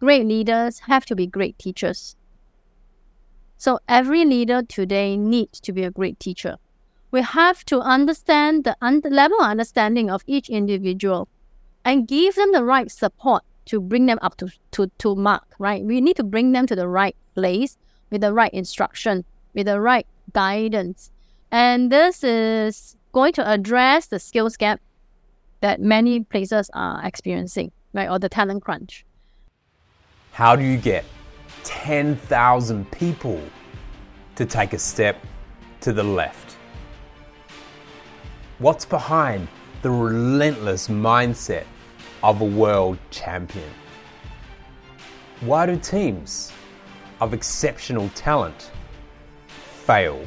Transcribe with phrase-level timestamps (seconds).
[0.00, 2.16] great leaders have to be great teachers.
[3.56, 6.56] So every leader today needs to be a great teacher.
[7.10, 11.28] We have to understand the un- level of understanding of each individual
[11.84, 15.84] and give them the right support to bring them up to, to, to mark, right?
[15.84, 17.76] We need to bring them to the right place
[18.10, 19.24] with the right instruction,
[19.54, 21.10] with the right guidance.
[21.50, 24.80] And this is going to address the skills gap
[25.60, 28.08] that many places are experiencing, right?
[28.08, 29.04] Or the talent crunch.
[30.38, 31.04] How do you get
[31.64, 33.42] 10,000 people
[34.36, 35.20] to take a step
[35.80, 36.56] to the left?
[38.60, 39.48] What's behind
[39.82, 41.64] the relentless mindset
[42.22, 43.68] of a world champion?
[45.40, 46.52] Why do teams
[47.20, 48.70] of exceptional talent
[49.48, 50.24] fail?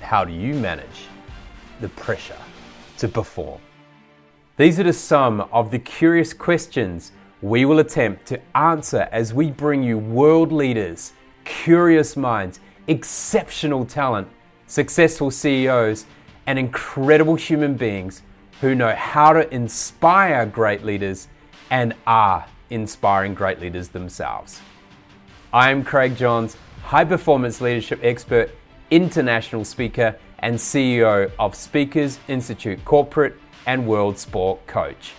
[0.00, 1.06] How do you manage
[1.80, 2.42] the pressure
[2.98, 3.60] to perform?
[4.56, 9.50] These are just some of the curious questions we will attempt to answer as we
[9.50, 11.12] bring you world leaders,
[11.44, 14.28] curious minds, exceptional talent,
[14.68, 16.06] successful CEOs,
[16.46, 18.22] and incredible human beings
[18.60, 21.26] who know how to inspire great leaders
[21.70, 24.60] and are inspiring great leaders themselves.
[25.52, 28.50] I am Craig Johns, high performance leadership expert,
[28.90, 33.34] international speaker, and CEO of Speakers Institute Corporate
[33.66, 35.12] and World Sport Coach.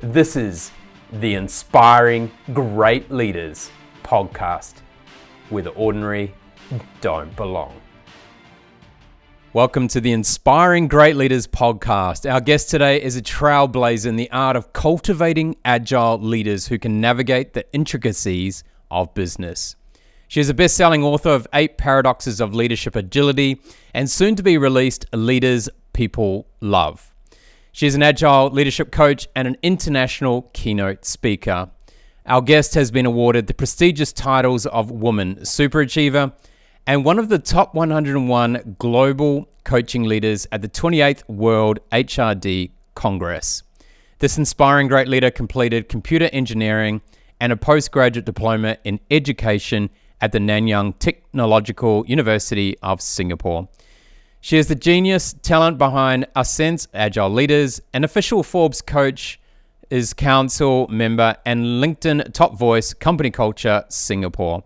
[0.00, 0.72] This is
[1.12, 3.70] the Inspiring Great Leaders
[4.02, 4.74] podcast,
[5.50, 6.34] where the ordinary
[7.00, 7.80] don't belong.
[9.52, 12.30] Welcome to the Inspiring Great Leaders podcast.
[12.30, 17.00] Our guest today is a trailblazer in the art of cultivating agile leaders who can
[17.00, 19.76] navigate the intricacies of business.
[20.26, 23.60] She is a best selling author of Eight Paradoxes of Leadership Agility
[23.94, 27.14] and soon to be released Leaders People Love.
[27.76, 31.68] She is an agile leadership coach and an international keynote speaker.
[32.24, 36.32] Our guest has been awarded the prestigious titles of Woman Superachiever
[36.86, 43.62] and one of the top 101 global coaching leaders at the 28th World HRD Congress.
[44.20, 47.02] This inspiring great leader completed computer engineering
[47.40, 49.90] and a postgraduate diploma in education
[50.22, 53.68] at the Nanyang Technological University of Singapore.
[54.46, 59.40] She is the genius talent behind Ascent Agile Leaders, an official Forbes coach,
[59.90, 64.62] is council member, and LinkedIn top voice company culture Singapore.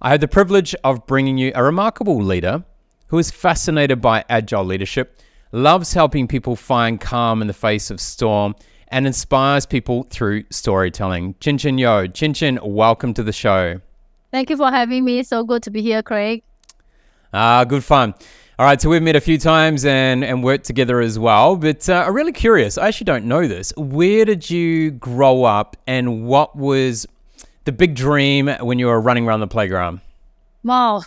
[0.00, 2.64] I had the privilege of bringing you a remarkable leader
[3.08, 5.20] who is fascinated by agile leadership,
[5.50, 8.54] loves helping people find calm in the face of storm,
[8.86, 11.34] and inspires people through storytelling.
[11.40, 13.80] Chuen Chuen Yeo, Chuen Chuen, welcome to the show.
[14.30, 15.24] Thank you for having me.
[15.24, 16.44] So good to be here, Craig.
[17.34, 18.14] Ah, good fun.
[18.58, 21.56] All right, so we've met a few times and, and worked together as well.
[21.56, 22.78] But uh, I'm really curious.
[22.78, 23.70] I actually don't know this.
[23.76, 27.06] Where did you grow up, and what was
[27.64, 30.00] the big dream when you were running around the playground?
[30.64, 31.02] Wow.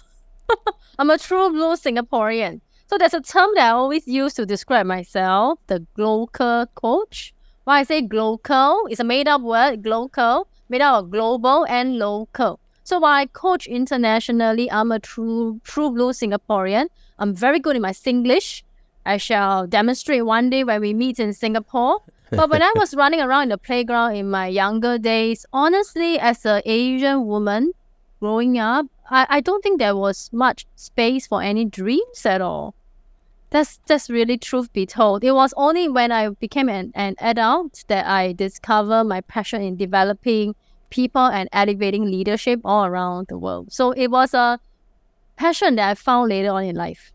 [1.00, 2.62] I'm a true blue Singaporean.
[2.86, 7.34] So there's a term that I always use to describe myself, the glocal coach.
[7.64, 11.98] Why I say glocal, it's a made up word, glocal, made up of global and
[11.98, 12.60] local.
[12.84, 16.90] So while I coach internationally, I'm a true true blue Singaporean.
[17.20, 18.64] I'm very good in my Singlish.
[19.06, 23.22] I shall demonstrate one day when we meet in Singapore but when I was running
[23.22, 27.74] around in the playground in my younger days, honestly, as an Asian woman
[28.20, 32.76] growing up, I, I don't think there was much space for any dreams at all.
[33.52, 35.24] That's that's really truth be told.
[35.24, 39.76] It was only when I became an, an adult that I discovered my passion in
[39.76, 40.54] developing
[40.92, 43.74] people and elevating leadership all around the world.
[43.74, 44.60] So it was a
[45.40, 47.12] passion that I found later on in life.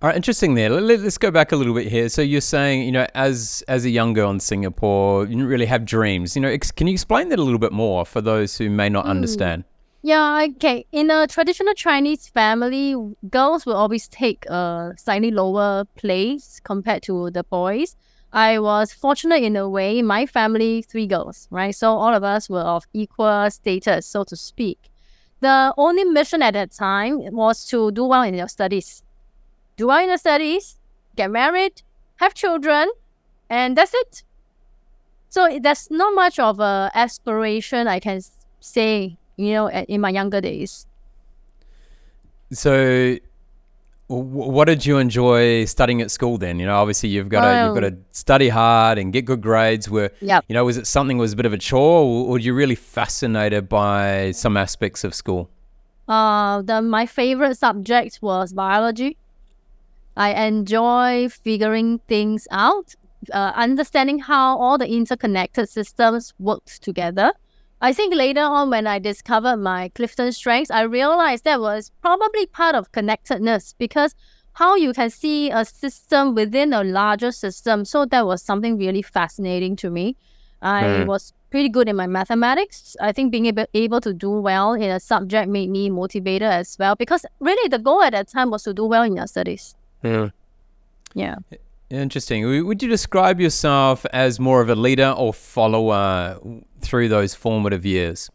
[0.00, 0.68] All right, interesting there.
[0.68, 2.08] Let, us go back a little bit here.
[2.08, 5.66] So you're saying, you know, as as a young girl in Singapore, you didn't really
[5.66, 6.36] have dreams.
[6.36, 8.88] You know, ex- can you explain that a little bit more for those who may
[8.88, 9.10] not mm.
[9.10, 9.64] understand?
[10.02, 10.84] Yeah, okay.
[10.92, 12.94] In a traditional Chinese family,
[13.30, 17.96] girls will always take a slightly lower place compared to the boys.
[18.30, 20.02] I was fortunate in a way.
[20.02, 21.74] My family, three girls, right?
[21.74, 24.90] So all of us were of equal status, so to speak.
[25.44, 29.04] The only mission at that time was to do well in your studies
[29.76, 30.78] do well in the studies,
[31.16, 31.82] get married,
[32.16, 32.90] have children,
[33.50, 34.22] and that's it.
[35.28, 38.20] So there's not much of a aspiration I can
[38.60, 40.86] say, you know, in my younger days.
[42.52, 43.16] So,
[44.14, 46.58] what did you enjoy studying at school then?
[46.58, 49.88] You know, obviously you've got to you've got to study hard and get good grades.
[49.88, 50.44] Were yep.
[50.48, 52.74] you know, was it something was a bit of a chore, or were you really
[52.74, 55.50] fascinated by some aspects of school?
[56.08, 59.16] Uh, the my favorite subject was biology.
[60.16, 62.94] I enjoy figuring things out,
[63.32, 67.32] uh, understanding how all the interconnected systems worked together.
[67.84, 72.46] I think later on, when I discovered my Clifton strengths, I realized that was probably
[72.46, 74.14] part of connectedness because
[74.54, 77.84] how you can see a system within a larger system.
[77.84, 80.16] So that was something really fascinating to me.
[80.62, 81.06] I Mm.
[81.06, 82.96] was pretty good in my mathematics.
[83.02, 86.78] I think being able, able to do well in a subject made me motivated as
[86.78, 89.74] well because really the goal at that time was to do well in your studies.
[90.02, 90.30] Yeah.
[91.14, 91.36] Yeah.
[91.94, 92.66] Interesting.
[92.66, 96.38] Would you describe yourself as more of a leader or follower
[96.80, 98.30] through those formative years?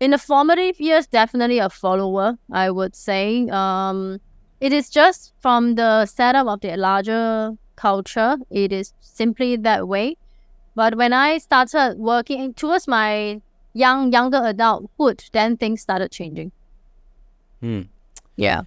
[0.00, 3.48] in the formative years, definitely a follower, I would say.
[3.50, 4.18] Um,
[4.60, 10.16] it is just from the setup of the larger culture, it is simply that way.
[10.74, 13.42] But when I started working towards my
[13.74, 16.52] young, younger adulthood, then things started changing.
[17.60, 17.82] Hmm.
[18.36, 18.62] Yeah.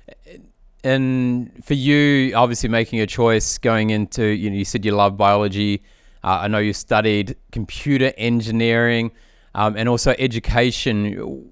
[0.84, 5.16] And for you, obviously making a choice going into, you know, you said you love
[5.16, 5.82] biology.
[6.24, 9.12] Uh, I know you studied computer engineering
[9.56, 11.50] um, and also education.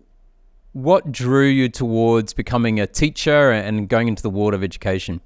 [0.74, 5.22] What drew you towards becoming a teacher and going into the world of education?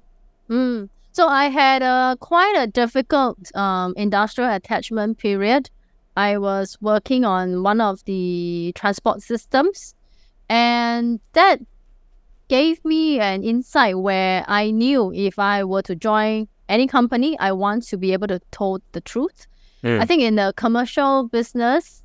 [0.49, 0.89] Mm.
[1.11, 5.69] So I had a quite a difficult um, industrial attachment period.
[6.17, 9.95] I was working on one of the transport systems,
[10.49, 11.59] and that
[12.47, 17.51] gave me an insight where I knew if I were to join any company, I
[17.51, 19.47] want to be able to tell the truth.
[19.83, 20.01] Mm.
[20.01, 22.03] I think in the commercial business,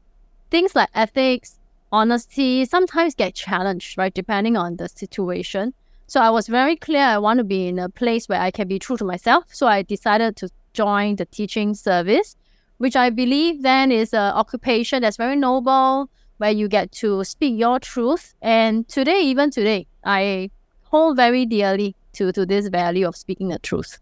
[0.50, 1.58] things like ethics,
[1.92, 4.12] honesty sometimes get challenged, right?
[4.12, 5.74] Depending on the situation.
[6.06, 8.68] So I was very clear I want to be in a place where I can
[8.68, 9.44] be true to myself.
[9.48, 12.36] So I decided to join the teaching service,
[12.78, 17.58] which I believe then is an occupation that's very noble, where you get to speak
[17.58, 18.34] your truth.
[18.42, 20.50] And today, even today, I
[20.84, 23.98] hold very dearly to, to this value of speaking the truth.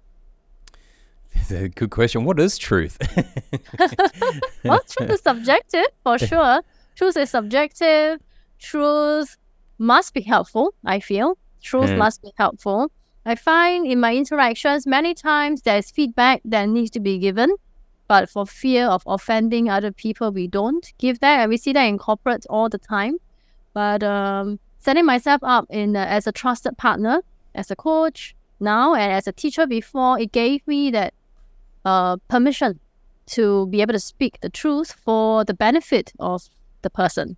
[1.50, 2.25] A good question.
[2.25, 2.99] What is truth?
[4.65, 6.62] well, truth is subjective for sure.
[6.97, 8.21] Truth is subjective.
[8.59, 9.37] Truth
[9.79, 11.39] must be helpful, I feel.
[11.62, 11.99] Truth Mm.
[11.99, 12.91] must be helpful.
[13.25, 17.50] I find in my interactions, many times there's feedback that needs to be given,
[18.09, 21.41] but for fear of offending other people, we don't give that.
[21.41, 23.19] And we see that in corporate all the time.
[23.75, 27.23] But um, setting myself up in uh, as a trusted partner,
[27.55, 31.15] as a coach now, and as a teacher before, it gave me that
[31.85, 32.81] uh, permission
[33.27, 36.49] to be able to speak the truth for the benefit of
[36.83, 37.37] the person.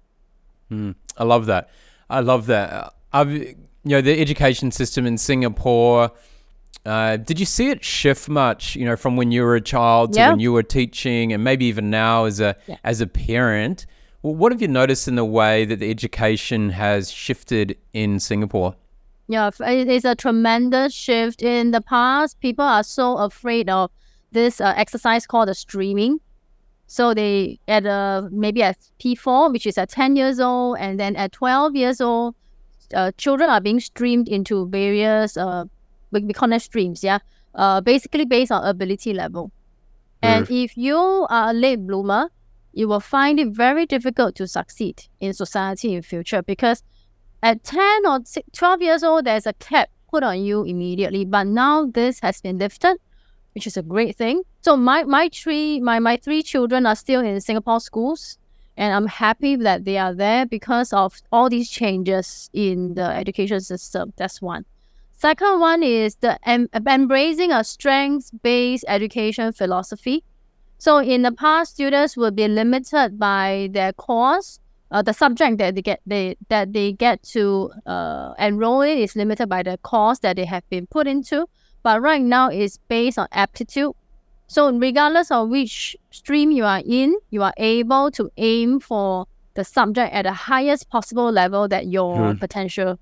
[0.70, 1.68] Mm, I love that.
[2.08, 2.94] I love that.
[3.12, 6.10] I've, you know, the education system in Singapore.
[6.86, 8.76] Uh, did you see it shift much?
[8.76, 10.30] You know, from when you were a child to Yeah.
[10.30, 12.76] when you were teaching, and maybe even now as a Yeah.
[12.84, 13.84] as a parent.
[14.22, 18.76] Well, what have you noticed in the way that the education has shifted in Singapore?
[19.28, 21.42] Yeah, it is a tremendous shift.
[21.42, 23.90] In the past, people are so afraid of
[24.32, 26.20] this uh, exercise called the streaming.
[26.86, 31.16] So they at uh, maybe at P4, which is at 10 years old, and then
[31.16, 32.34] at 12 years old,
[32.92, 35.64] uh, children are being streamed into various uh,
[36.10, 37.04] we, we call them streams.
[37.04, 37.20] Yeah,
[37.54, 39.52] uh, basically based on ability level.
[40.22, 40.96] And if you
[41.30, 42.28] are a late bloomer,
[42.72, 46.82] you will find it very difficult to succeed in society in future because
[47.42, 48.20] at 10 or
[48.52, 51.24] 12 years old, there's a cap put on you immediately.
[51.24, 52.98] But now this has been lifted,
[53.54, 54.42] which is a great thing.
[54.60, 58.36] So my, my three my, my three children are still in Singapore schools.
[58.76, 63.60] And I'm happy that they are there because of all these changes in the education
[63.60, 64.12] system.
[64.16, 64.64] That's one.
[65.12, 70.24] Second one is the em- embracing a strengths-based education philosophy.
[70.80, 74.58] So in the past, students would be limited by their course
[74.90, 79.14] uh, the subject that they get they that they get to uh, enroll in is
[79.14, 81.46] limited by the course that they have been put into.
[81.82, 83.92] But right now, it's based on aptitude.
[84.48, 89.64] So regardless of which stream you are in, you are able to aim for the
[89.64, 92.38] subject at the highest possible level that your Hmm.
[92.38, 92.98] potential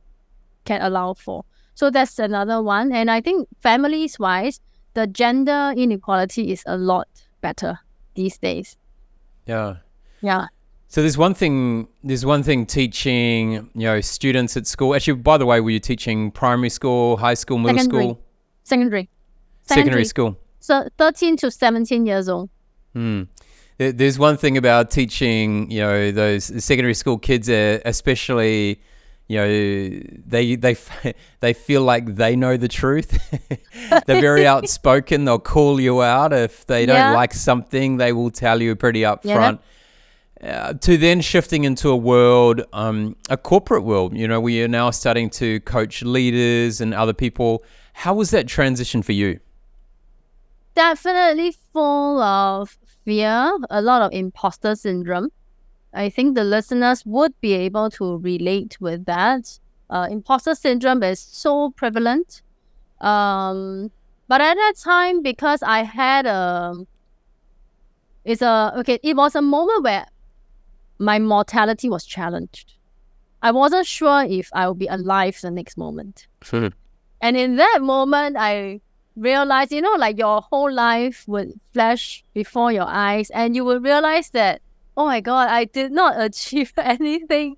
[0.65, 1.45] can allow for.
[1.75, 2.93] So that's another one.
[2.93, 4.61] And I think families wise,
[4.95, 7.09] the gender inequality is a lot
[7.41, 7.81] better
[8.15, 8.77] these days.
[9.47, 9.77] Yeah.
[10.21, 10.47] Yeah.
[10.89, 11.89] So there's one thing.
[12.03, 14.95] There's one thing teaching, you know, students at school.
[14.95, 18.05] Actually, by the way, were you teaching primary school, high school, middle Secondary.
[18.05, 18.21] school,
[18.65, 19.09] Secondary.
[19.63, 20.39] secondary Secondary school?
[20.61, 22.51] So 13 to 17 years old.
[22.95, 23.25] Hmm.
[23.79, 28.81] There's one thing about teaching, you know, those secondary school kids, uh, especially,
[29.29, 29.49] you know,
[30.27, 30.77] they they
[31.41, 33.11] they feel like they know the truth.
[34.07, 35.25] They're very outspoken.
[35.27, 37.13] They'll call you out if they don't Yeah.
[37.15, 37.99] like something.
[37.99, 39.17] They will tell you pretty Yeah.
[39.17, 39.59] upfront.
[40.43, 44.69] Uh, to then shifting into a world, um, a corporate world, you know, we are
[44.69, 47.65] now starting to coach leaders and other people.
[47.93, 49.41] How was that transition for you?
[50.75, 55.29] definitely full of fear, a lot of imposter syndrome.
[55.93, 59.59] I think the listeners would be able to relate with that.
[59.91, 62.43] Uh, imposter syndrome is so prevalent.
[63.01, 63.91] Um,
[64.27, 66.75] but at that time, because I had a,
[68.25, 68.99] it's a okay.
[69.03, 70.07] It was a moment where
[70.99, 72.75] my mortality was challenged.
[73.41, 76.27] I wasn't sure if I would be alive the next moment.
[77.21, 78.81] and in that moment, I
[79.17, 83.83] realized, you know, like your whole life would flash before your eyes, and you would
[83.83, 84.61] realize that,
[84.99, 87.57] oh my God, I did not achieve anything,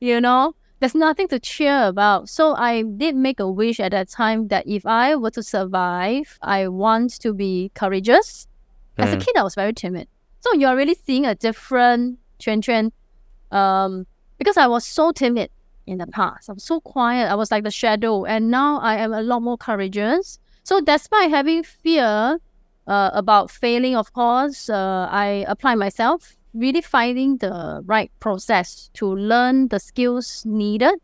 [0.00, 2.28] you know, there's nothing to cheer about.
[2.28, 6.38] So I did make a wish at that time that if I were to survive,
[6.42, 8.46] I want to be courageous.
[8.98, 9.20] As a Mm.
[9.24, 10.06] kid, I was very timid.
[10.40, 12.92] So you're really seeing a different Chuen Chuen.
[13.50, 14.06] Um,
[14.38, 15.50] because I was so timid
[15.86, 16.50] in the past.
[16.50, 17.30] I was so quiet.
[17.30, 18.24] I was like the shadow.
[18.24, 20.38] And now I am a lot more courageous.
[20.62, 22.38] So despite having fear
[22.86, 29.06] uh, about failing, of course, uh, I apply myself, really finding the right process to
[29.06, 30.94] learn the skills needed,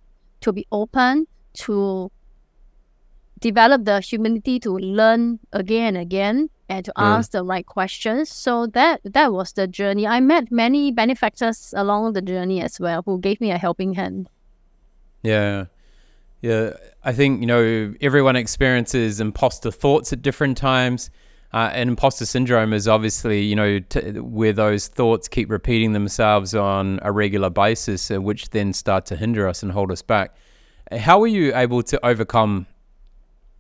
[0.41, 2.11] to be open, to
[3.41, 7.03] develop the humility to learn again and again and to Mm.
[7.03, 8.31] ask the right questions.
[8.31, 10.07] So that that was the journey.
[10.07, 14.29] I met many benefactors along the journey as well who gave me a helping hand.
[15.23, 15.67] Yeah.
[16.41, 16.75] Yeah.
[17.05, 21.11] I think, you know, everyone experiences imposter thoughts at different times.
[21.53, 26.55] Uh, and imposter syndrome is obviously, you know, t- where those thoughts keep repeating themselves
[26.55, 30.35] on a regular basis, uh, which then start to hinder us and hold us back.
[30.91, 32.67] How were you able to overcome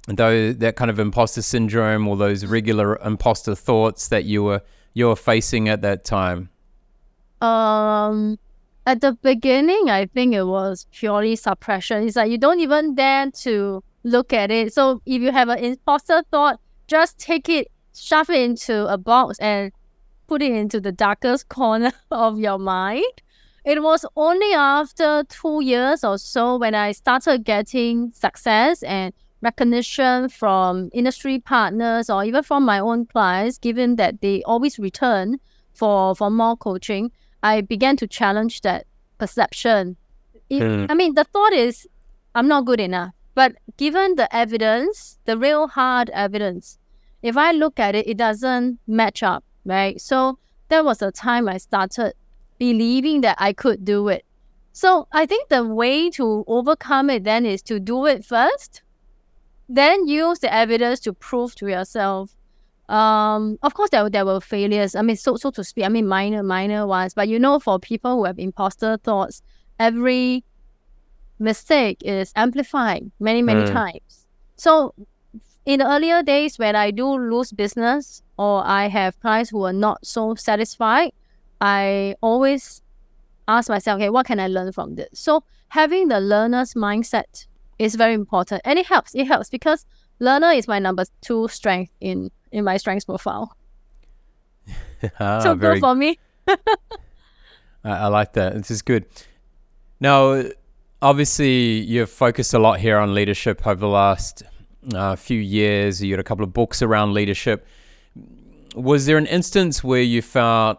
[0.08, 4.60] though that kind of imposter syndrome or those regular imposter thoughts that you were
[4.94, 6.50] you were facing at that time?
[7.40, 8.38] Um,
[8.86, 12.06] at the beginning, I think it was purely suppression.
[12.06, 14.72] It's like you don't even dare to look at it.
[14.74, 19.38] So if you have an imposter thought, just take it, shove it into a box,
[19.38, 19.72] and
[20.26, 23.04] put it into the darkest corner of your mind.
[23.64, 30.28] It was only after two years or so when I started getting success and recognition
[30.28, 35.38] from industry partners or even from my own clients, given that they always return
[35.74, 38.86] for, for more coaching, I began to challenge that
[39.18, 39.96] perception.
[40.50, 40.86] It- Hmm.
[40.88, 41.86] I mean, the thought is,
[42.34, 43.10] I'm not good enough.
[43.34, 46.78] But given the evidence, the real hard evidence,
[47.22, 50.00] if I look at it, it doesn't match up, right?
[50.00, 50.38] So
[50.68, 52.14] that was the time I started
[52.58, 54.24] believing that I could do it.
[54.72, 58.82] So I think the way to overcome it then is to do it first,
[59.68, 62.34] then use the evidence to prove to yourself.
[62.88, 64.94] Um, of course, there, there were failures.
[64.94, 65.84] I mean, so so to speak.
[65.84, 67.14] I mean, minor minor ones.
[67.14, 69.42] But you know, for people who have imposter thoughts,
[69.78, 70.44] every
[71.38, 73.72] mistake is amplified many many Mm.
[73.72, 74.26] times.
[74.56, 74.94] So
[75.64, 79.72] in the earlier days when I do lose business or I have clients who are
[79.72, 81.12] not so satisfied,
[81.60, 82.82] I always
[83.46, 85.08] ask myself, okay, what can I learn from this?
[85.12, 87.46] So having the learner's mindset
[87.78, 88.62] is very important.
[88.64, 89.14] And it helps.
[89.14, 89.86] It helps because
[90.18, 93.56] learner is my number two strength in in my strengths profile.
[95.18, 96.16] Ah, so very good for me.
[96.46, 96.56] I,
[97.84, 98.54] I like that.
[98.54, 99.04] This is good.
[99.98, 100.44] Now,
[101.00, 104.44] obviously, you've focused a lot here on leadership over the last
[104.94, 106.02] uh, few years.
[106.02, 107.66] You had a couple of books around leadership.
[108.74, 110.78] Was there an instance where you felt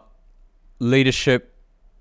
[0.78, 1.54] leadership,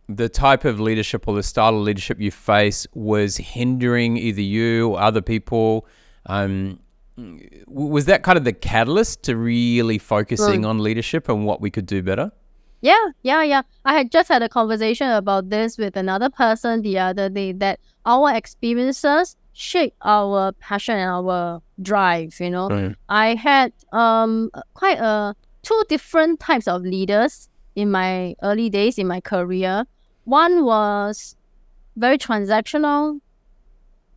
[0.09, 4.89] the type of leadership or the style of leadership you face, was hindering either you
[4.89, 5.87] or other people?
[6.25, 6.79] Um,
[7.67, 11.85] was that kind of the catalyst to really focusing on leadership and what we could
[11.85, 12.31] do better?
[12.81, 13.61] Yeah, yeah, yeah.
[13.85, 17.79] I had just had a conversation about this with another person the other day that
[18.05, 22.69] our experiences shape our passion and our drive, you know.
[22.69, 22.95] Right.
[23.09, 29.07] I had um quite a two different types of leaders in my early days in
[29.07, 29.85] my career.
[30.25, 31.35] One was
[31.95, 33.19] very transactional.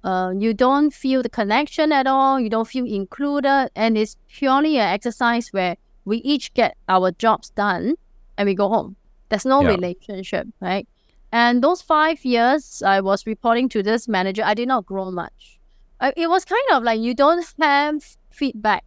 [0.04, 2.38] Uh, you don't feel the connection at all.
[2.38, 7.50] You don't feel included, and it's purely an exercise where we each get our jobs
[7.50, 7.94] done
[8.38, 8.96] and we go home.
[9.28, 9.68] There's no Yeah.
[9.70, 10.86] relationship, right?
[11.32, 14.42] And those five years, I was reporting to this manager.
[14.44, 15.58] I did not grow much.
[16.00, 18.84] Uh, It was kind of like you don't have feedback.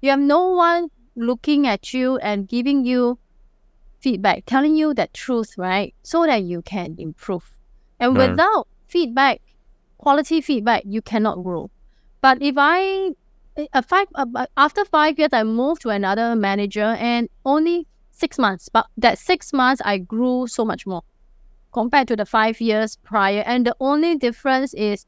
[0.00, 3.18] You have no one looking at you and giving you
[4.00, 5.94] feedback, telling you the truth, right?
[6.04, 7.56] So that you can improve.
[7.98, 8.30] And Right.
[8.30, 9.40] without feedback,
[9.98, 11.70] quality feedback, you cannot grow.
[12.20, 13.12] But if I,
[13.72, 14.06] a five,
[14.56, 19.52] after five years, I moved to another manager and only six months, but that six
[19.52, 21.02] months, I grew so much more
[21.72, 23.42] compared to the five years prior.
[23.46, 25.06] And the only difference is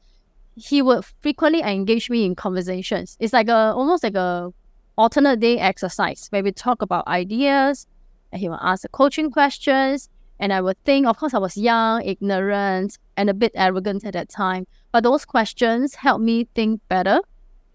[0.55, 3.17] he would frequently engage me in conversations.
[3.19, 4.53] It's like a almost like a
[4.97, 7.87] alternate day exercise where we talk about ideas
[8.31, 10.09] and he will ask the coaching questions.
[10.39, 14.13] And I would think, of course, I was young, ignorant, and a bit arrogant at
[14.13, 14.65] that time.
[14.91, 17.19] But those questions helped me think better.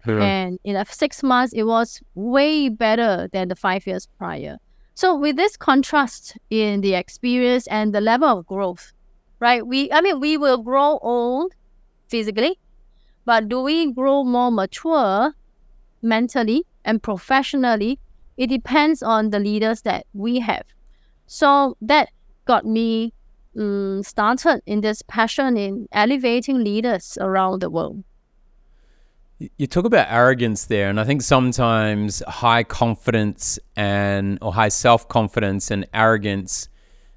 [0.05, 0.21] Yeah.
[0.21, 4.57] And in six months, it was way better than the five years prior.
[4.97, 8.93] So with this contrast in the experience and the level of growth,
[9.39, 9.61] right?
[9.65, 11.53] We, I mean, we will grow old
[12.07, 12.59] physically,
[13.23, 15.33] but do we grow more mature
[16.01, 17.99] mentally and professionally?
[18.37, 20.63] It depends on the leaders that we have.
[21.27, 22.09] So that
[22.45, 23.13] got me
[23.55, 28.03] um, started in this passion in elevating leaders around the world.
[29.39, 34.69] Y- You talk about arrogance there, and I think sometimes high confidence and or high
[34.69, 36.69] self confidence and arrogance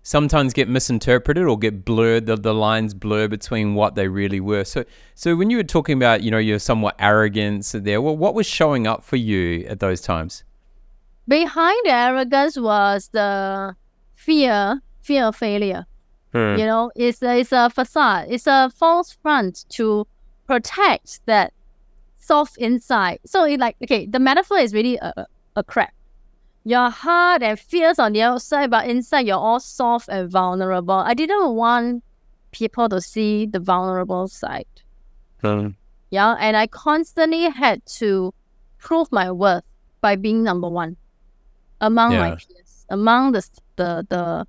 [0.03, 2.27] sometimes get misinterpreted or get blurred.
[2.27, 4.65] The, the lines blur between what they really were.
[4.65, 4.85] So,
[5.15, 8.47] so when you were talking about, you know, your somewhat arrogance there, well, what was
[8.47, 10.45] showing up for you at those times?
[11.29, 13.77] Behind the arrogance was the
[14.15, 15.87] fear, fear of failure.
[16.33, 16.57] Hmm.
[16.59, 18.27] You know, it's it's a facade.
[18.31, 20.07] It's a false front to
[20.47, 21.53] protect that
[22.21, 23.19] soft inside.
[23.27, 25.91] So it like okay, the metaphor is really a, a- crab.
[26.65, 30.95] You're hard and fierce on the outside, but inside you're all soft and vulnerable.
[30.95, 32.05] I didn't want
[32.53, 34.67] people to see the vulnerable side.
[35.43, 35.69] Hmm.
[36.11, 38.33] Yeah, and I constantly had to
[38.79, 39.65] prove my worth
[40.01, 40.97] by being number one
[41.81, 43.47] among my peers, among the
[43.77, 44.47] the the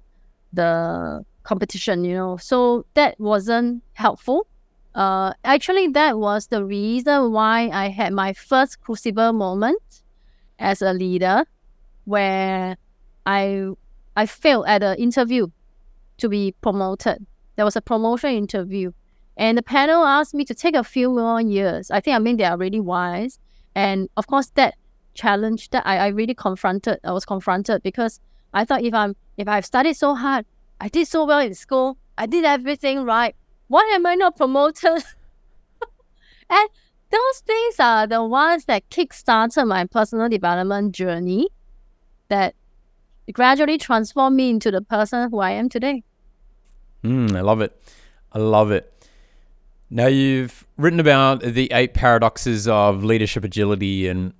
[0.54, 2.04] the competition.
[2.04, 4.48] You know, so that wasn't helpful.
[4.94, 10.04] Uh, actually, that was the reason why I had my first crucible moment
[10.60, 11.46] as a leader,
[12.06, 12.78] where
[13.26, 13.70] I
[14.16, 15.48] I failed at an interview
[16.18, 17.26] to be promoted.
[17.56, 18.92] There was a promotion interview,
[19.38, 21.90] and the panel asked me to take a few more years.
[21.90, 23.40] I think I mean they are really wise,
[23.76, 24.76] and of course that
[25.14, 27.00] challenge that I, I really confronted.
[27.04, 28.20] I was confronted because
[28.54, 30.46] I thought if I'm if I've studied so hard,
[30.82, 33.36] I did so well in school, I did everything right.
[33.72, 34.84] Why am I not promoted?
[36.50, 36.70] and
[37.10, 41.48] those things are the ones that kickstarted my personal development journey
[42.28, 42.54] that
[43.32, 46.04] gradually transformed me into the person who I am today.
[47.06, 47.82] Mm, I love it.
[48.34, 49.08] I love it.
[49.90, 54.34] Now you've written about the eight paradoxes of leadership agility, and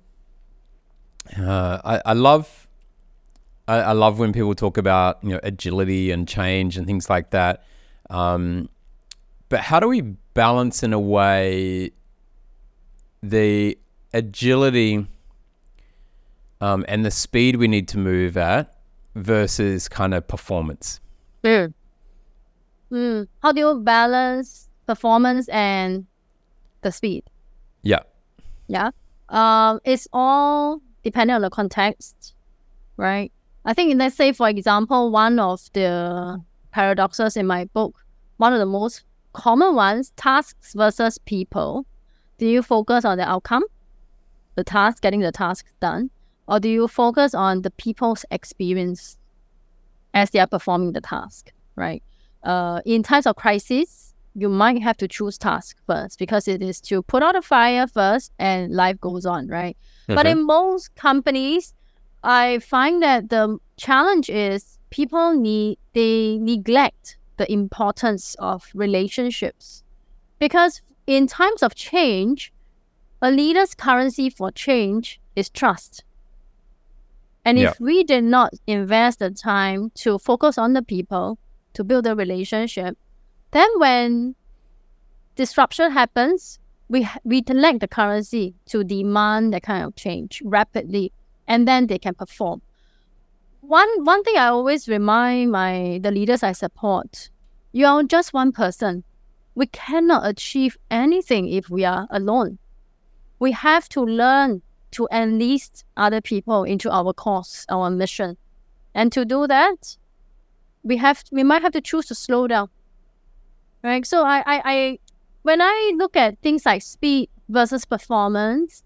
[1.38, 2.68] uh, I, I love,
[3.66, 7.64] I, love when people talk about you know agility and change and things like that.
[8.10, 8.68] Um,
[9.52, 11.90] but how do we balance in a way
[13.22, 13.76] the
[14.14, 15.06] agility
[16.62, 18.74] um, and the speed we need to move at
[19.14, 21.00] versus kind of performance?
[21.44, 21.74] Mm.
[22.90, 23.28] Mm.
[23.42, 26.06] How do you balance performance and
[26.80, 27.22] the speed?
[27.82, 28.00] Yeah.
[28.68, 28.92] Yeah.
[29.28, 32.32] Um, it's all depending on the context,
[32.96, 33.30] right?
[33.66, 38.02] I think let's say for example, one of the paradoxes in my book,
[38.38, 41.86] one of the most common ones, tasks versus people.
[42.38, 43.64] Do you focus on the outcome,
[44.54, 46.10] the task, getting the task done,
[46.48, 49.16] or do you focus on the people's experience
[50.14, 52.02] as they are performing the task, right?
[52.42, 56.80] Uh, in times of crisis, you might have to choose task first because it is
[56.80, 59.76] to put out a fire first and life goes on, right?
[60.08, 61.74] But in most companies,
[62.24, 69.82] I find that the challenge is people need they neglect the importance of relationships
[70.38, 72.52] because in times of change,
[73.20, 76.04] a leader's currency for change is trust.
[77.44, 81.38] And if we did not invest the time to focus on the people,
[81.74, 82.96] to build a relationship,
[83.52, 84.34] then when
[85.36, 91.12] disruption happens, we we lack the currency to demand that kind of change rapidly,
[91.46, 92.62] and then they can perform.
[93.72, 97.30] One one thing I always remind my the leaders I support,
[97.72, 99.02] you are just one person.
[99.54, 102.58] We cannot achieve anything if we are alone.
[103.38, 108.36] We have to learn to enlist other people into our cause, our mission,
[108.94, 109.96] and to do that,
[110.82, 112.68] we have we might have to choose to slow down.
[113.82, 114.04] Right.
[114.04, 114.98] So I I, I
[115.44, 118.84] when I look at things like speed versus performance,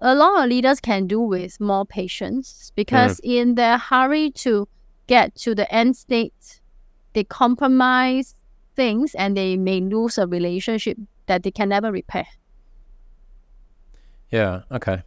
[0.00, 3.34] a lot of leaders can do with more patience because mm.
[3.40, 4.66] in their hurry to
[5.06, 6.60] get to the end state,
[7.12, 8.36] they compromise
[8.76, 12.26] things and they may lose a relationship that they can never repair.
[14.30, 14.62] Yeah.
[14.70, 15.02] Okay.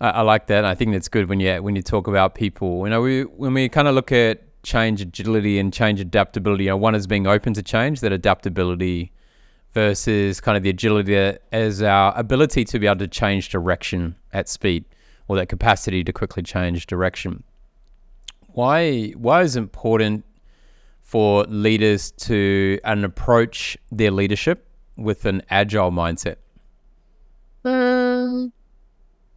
[0.00, 0.64] I, I like that.
[0.64, 2.84] I think that's good when you when you talk about people.
[2.84, 6.64] You know, we when we kind of look at change agility and change adaptability.
[6.64, 9.12] You know, one is being open to change, that adaptability,
[9.78, 14.48] versus kind of the agility as our ability to be able to change direction at
[14.48, 14.84] speed.
[15.28, 17.32] or that capacity to quickly change direction.
[18.58, 20.24] Why why is it important
[21.12, 23.58] for leaders to and approach
[23.98, 24.58] their leadership
[24.96, 26.38] with an agile mindset?
[27.64, 28.52] Um,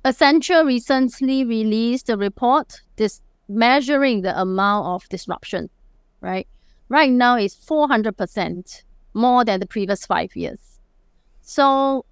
[0.06, 5.70] Accenture recently released a report this measuring the amount of disruption,
[6.30, 6.48] right?
[6.90, 10.80] Right now it's 400% more than the previous five years.
[11.42, 12.06] So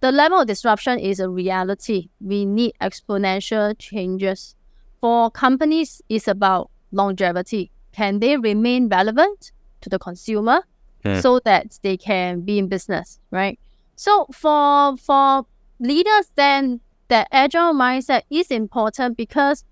[0.00, 2.08] the level of disruption is a reality.
[2.20, 4.54] We need exponential changes.
[5.00, 7.70] For companies, it's about longevity.
[7.92, 10.62] Can they remain relevant to the consumer
[11.02, 11.20] Hmm.
[11.20, 13.58] so that they can be in business, right?
[13.96, 15.46] So for for
[15.78, 19.64] leaders, then that agile mindset is important because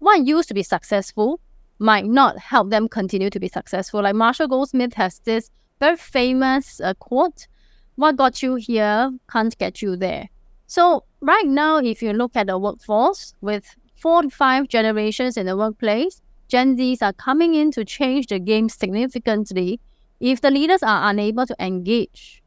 [0.00, 1.40] what used to be successful
[1.82, 4.02] might not help them continue to be successful.
[4.02, 7.48] Like Marshall Goldsmith has this very famous uh, quote
[7.96, 10.28] what got you here can't get you there.
[10.66, 13.64] So right now, if you look at the workforce with
[13.96, 18.38] four to five generations in the workplace, Gen Zs are coming in to change the
[18.38, 19.80] game significantly.
[20.20, 22.42] If the leaders are unable to engage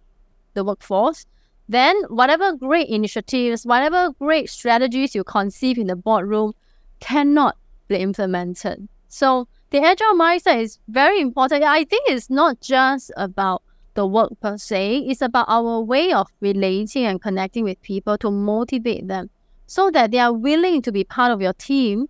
[0.54, 1.26] the workforce,
[1.67, 6.54] then whatever great initiatives, whatever great strategies you conceive in the boardroom
[7.00, 8.88] cannot be implemented.
[9.15, 11.63] So the agile mindset is very important.
[11.63, 16.28] I think it's not just about the work per se, it's about our way of
[16.41, 19.30] relating and connecting with people to motivate them
[19.67, 22.10] so that they are willing to be part of your team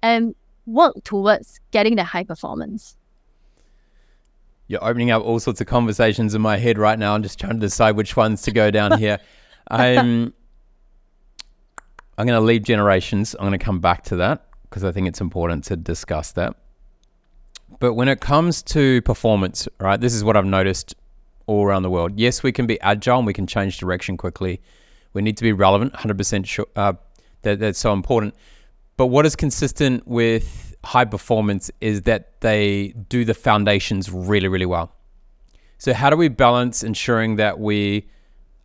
[0.00, 2.96] and work towards getting the high performance.
[4.66, 7.14] You're opening up all sorts of conversations in my head right now.
[7.14, 9.18] I'm just trying to decide which ones to go down here.
[9.70, 10.32] I'm
[12.16, 13.34] I'm going to leave generations.
[13.34, 16.56] I'm going to come back to that because I think it's important to discuss that.
[17.78, 20.94] But when it comes to performance, right, this is what I've noticed
[21.46, 22.18] all around the world.
[22.18, 24.60] Yes, we can be agile and we can change direction quickly.
[25.12, 26.66] We need to be relevant, 100% sure.
[26.76, 26.94] Uh,
[27.42, 28.34] that, that's so important.
[28.96, 34.66] But what is consistent with high performance is that they do the foundations really, really
[34.66, 34.92] well.
[35.78, 38.08] So, how do we balance ensuring that we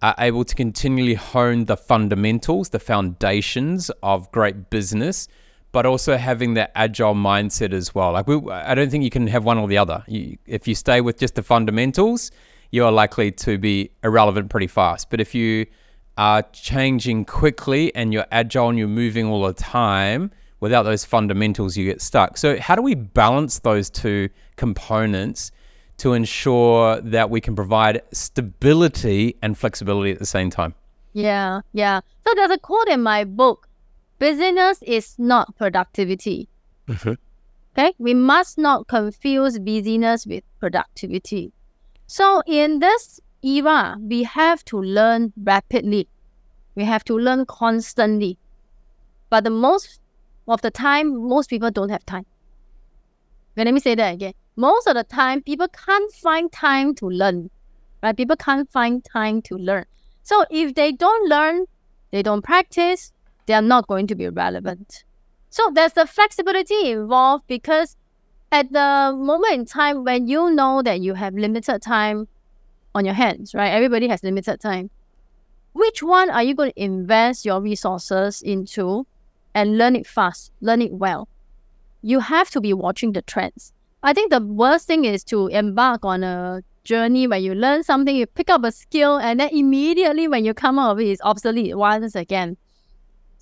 [0.01, 5.27] are able to continually hone the fundamentals, the foundations of great business,
[5.71, 8.11] but also having that agile mindset as well?
[8.11, 10.03] Like, we, I don't think you can have one or the other.
[10.07, 12.31] You, if you stay with just the fundamentals,
[12.71, 15.09] you are likely to be irrelevant pretty fast.
[15.09, 15.65] But if you
[16.17, 21.75] are changing quickly and you're agile and you're moving all the time, without those fundamentals,
[21.75, 22.37] you get stuck.
[22.37, 25.51] So, how do we balance those two components
[25.97, 30.73] to ensure that we can provide stability and flexibility at the same time?
[31.13, 31.99] Yeah, yeah.
[32.25, 33.67] So there's a quote in my book
[34.21, 36.47] business is not productivity.
[36.87, 37.13] Mm-hmm.
[37.73, 41.51] Okay, we must not confuse busyness with productivity.
[42.05, 46.07] So in this era, we have to learn rapidly.
[46.75, 48.37] We have to learn constantly.
[49.31, 49.99] But the most
[50.47, 52.25] of the time, most people don't have time.
[53.53, 54.33] Okay, let me say that again.
[54.55, 57.49] Most of the time, people can't find time to learn.
[58.03, 58.15] Right?
[58.15, 59.85] People can't find time to learn.
[60.21, 61.65] So if they don't learn,
[62.11, 63.13] they don't practice,
[63.45, 65.03] they are not going to be relevant.
[65.49, 67.97] So there's the flexibility involved because
[68.51, 72.27] at the moment in time when you know that you have limited time
[72.93, 73.69] on your hands, right?
[73.69, 74.89] Everybody has limited time.
[75.73, 79.07] Which one are you going to invest your resources into
[79.55, 81.27] and learn it fast, learn it well?
[82.01, 83.73] You have to be watching the trends.
[84.03, 88.15] I think the worst thing is to embark on a journey where you learn something,
[88.15, 91.21] you pick up a skill, and then immediately when you come out of it, it's
[91.23, 92.57] obsolete once again.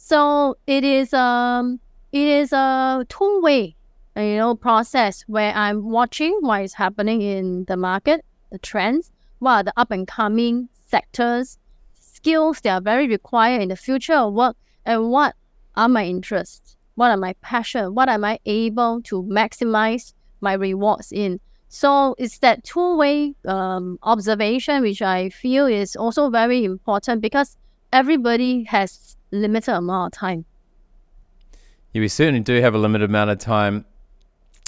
[0.02, 1.80] So it is um
[2.12, 3.76] it is a two way
[4.16, 9.52] you know process where I'm watching what is happening in the market, the trends, what
[9.52, 11.60] are the up and coming sectors,
[11.94, 15.36] skills that are very required in the future of work, and what
[15.76, 21.12] are my interests, what are my passion, what am I able to maximize my rewards
[21.12, 21.40] in.
[21.68, 27.58] So it's that two way um, observation which I feel is also very important because
[27.92, 30.46] everybody has limited amount of time.
[31.94, 33.86] Yeah, we certainly do have a limited amount of time.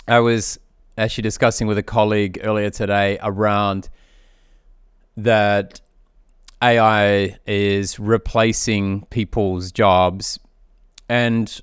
[0.08, 0.60] I was
[0.98, 3.90] actually discussing with a colleague earlier today around
[5.18, 5.82] that
[6.62, 10.40] AI is replacing people's jobs
[11.10, 11.60] and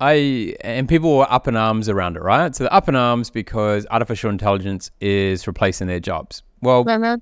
[0.00, 2.54] I and people were up in arms around it, right?
[2.56, 6.42] So they're up in arms because artificial intelligence is replacing their jobs.
[6.62, 7.20] Well, Mhm.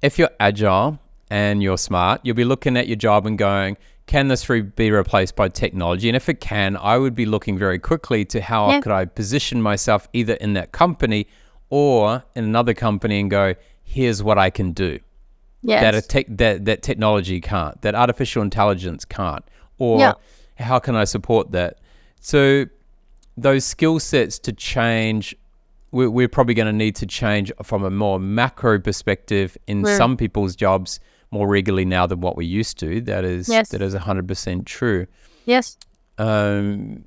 [0.00, 0.98] if you're agile
[1.34, 4.92] and you're smart, you'll be looking at your job and going, can this re- be
[4.92, 6.08] replaced by technology?
[6.08, 8.80] And if it can, I would be looking very quickly to how Yeah.
[8.80, 11.26] could I position myself either in that company
[11.70, 15.00] or in another company and go, here's what I can do.
[15.64, 16.06] that a Yes.
[16.06, 19.42] tech that, that technology can't, that artificial intelligence can't,
[19.78, 20.12] or Yeah.
[20.58, 21.78] how can I support that?
[22.20, 22.66] So
[23.36, 25.34] those skill sets to change,
[25.90, 29.96] we're, we're probably going to need to change from a more macro perspective in We're-
[29.96, 31.00] some people's jobs
[31.34, 33.00] more regularly now than what we used to.
[33.02, 33.68] That is Yes.
[33.70, 35.06] that is hundred percent true.
[35.44, 35.76] Yes.
[36.16, 37.04] Um,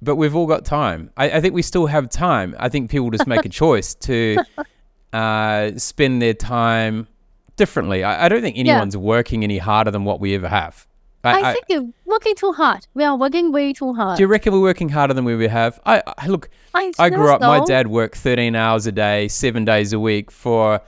[0.00, 1.10] but we've all got time.
[1.16, 2.54] I, I think we still have time.
[2.58, 4.38] I think people just make a choice to
[5.12, 7.08] uh, spend their time
[7.56, 8.04] differently.
[8.04, 10.86] I, I don't think anyone's working any harder than what we ever have.
[11.24, 12.86] I, I, think you're working too hard.
[12.94, 14.16] We are working way too hard.
[14.16, 15.80] do you reckon we're working harder than we ever have?
[15.84, 16.48] I, look.
[16.72, 17.40] I, I grew up.
[17.40, 20.80] My dad worked 13 hours a day, seven days a week for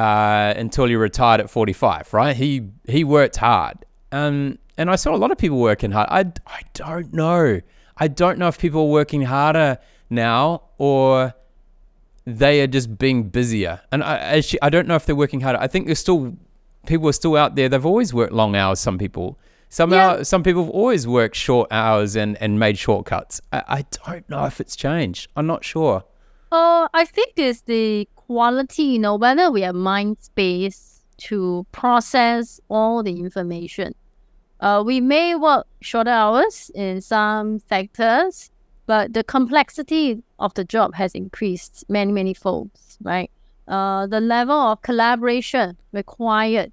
[0.00, 2.12] uh, until he retired at 45.
[2.12, 2.34] Right?
[2.36, 2.50] He
[2.88, 3.76] he worked hard,
[4.12, 6.08] um, and I saw a lot of people working hard.
[6.10, 6.20] I
[6.58, 7.60] I don't know.
[8.04, 11.34] I don't know if people are working harder now or
[12.24, 13.80] they are just being busier.
[13.92, 15.58] And I actually I don't know if they're working harder.
[15.60, 16.36] I think there's still
[16.86, 17.68] people are still out there.
[17.68, 18.80] They've always worked long hours.
[18.80, 19.38] Some people.
[19.68, 20.06] Some Yeah.
[20.08, 23.40] hour- some people have always worked short hours and, and made shortcuts.
[23.52, 25.28] I, I don't know if it's changed.
[25.36, 26.02] I'm not sure.
[26.50, 32.60] Uh, I think it's the quality, you know, whether we have mind space to process
[32.68, 33.92] all the information.
[34.60, 38.52] Uh, we may work shorter hours in some sectors,
[38.86, 43.32] but the complexity of the job has increased many, many folds, right?
[43.66, 46.70] Uh, the level of collaboration required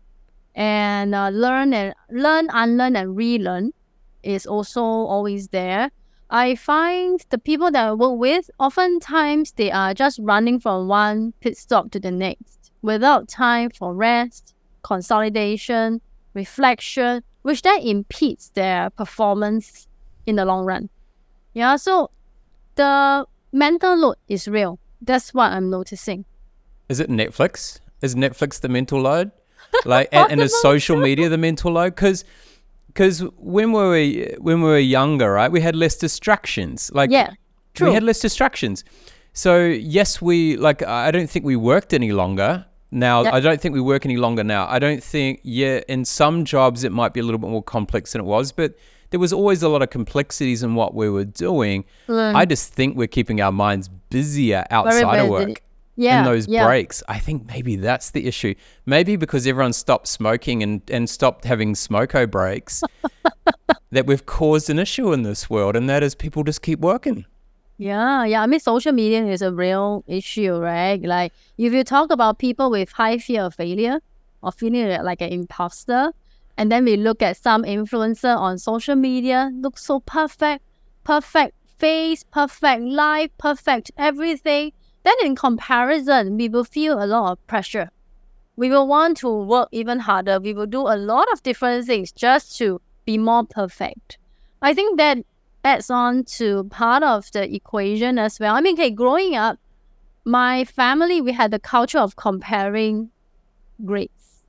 [0.54, 3.74] and uh, learn and learn, unlearn, and relearn
[4.22, 5.90] is also always there.
[6.30, 11.34] I find the people that I work with, oftentimes they are just running from one
[11.40, 16.02] pit stop to the next without time for rest, consolidation,
[16.34, 19.88] reflection, which then impedes their performance
[20.26, 20.90] in the long run.
[21.54, 22.12] Yeah, so
[22.76, 24.80] the mental load is real.
[25.02, 26.26] That's what I'm noticing.
[26.90, 27.80] Is it Netflix?
[28.02, 29.32] Is Netflix the mental load?
[29.86, 31.94] Like and, and is social media the mental load?
[31.94, 32.24] Because
[32.98, 36.90] because when we were when we were younger, right, we had less distractions.
[36.96, 37.30] Like Yeah,
[37.76, 37.90] true.
[37.90, 38.84] we had less distractions.
[39.34, 40.82] So yes, we like.
[40.82, 42.66] I don't think we worked any longer.
[42.90, 43.26] Now.
[43.26, 44.66] I don't think we work any longer now.
[44.68, 45.42] I don't think.
[45.44, 48.52] Yeah, in some jobs it might be a little bit more complex than it was,
[48.52, 48.74] but
[49.12, 51.86] there was always a lot of complexities in what we were doing.
[52.10, 55.62] I just think we're keeping our minds busier outside of work
[55.98, 56.66] yeah, in those yeah.
[56.66, 57.04] breaks.
[57.10, 58.56] I think maybe that's the issue.
[58.86, 62.84] Maybe because everyone stopped smoking and, and stopped having smoko breaks,
[63.92, 67.26] that we've caused an issue in this world, and that is people just keep working.
[67.78, 68.42] Yeah, yeah.
[68.42, 71.02] I mean, social media is a real issue, right?
[71.02, 74.00] Like, if you talk about people with high fear of failure
[74.42, 76.12] or feeling like an imposter,
[76.58, 80.64] and then we look at some influencer on social media, look so perfect,
[81.04, 84.72] perfect face, perfect life, perfect everything.
[85.08, 87.92] Then in comparison, we will feel a lot of pressure.
[88.58, 90.38] We will want to work even harder.
[90.38, 94.18] We will do a lot of different things just to be more perfect.
[94.62, 95.20] I think that
[95.64, 98.54] adds on to part of the equation as well.
[98.54, 99.60] I mean, okay, growing up,
[100.26, 103.10] my family, we had the culture of comparing
[103.86, 104.44] grades,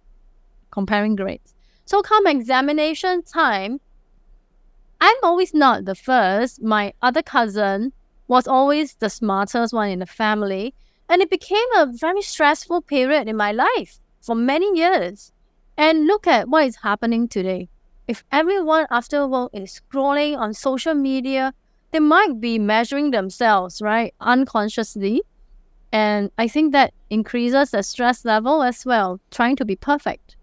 [0.72, 1.54] comparing grades.
[1.84, 3.78] So come examination time,
[5.00, 6.60] I'm always not the first.
[6.60, 7.92] My other cousin
[8.28, 10.74] was always the smartest one in the family.
[11.08, 15.32] And it became a very stressful period in my life for many years.
[15.76, 17.70] And look at what is happening today.
[18.06, 21.54] If everyone afterward is scrolling on social media,
[21.90, 25.22] they might be measuring themselves, right, unconsciously.
[25.92, 30.36] And I think that increases the stress level as well, trying to be perfect.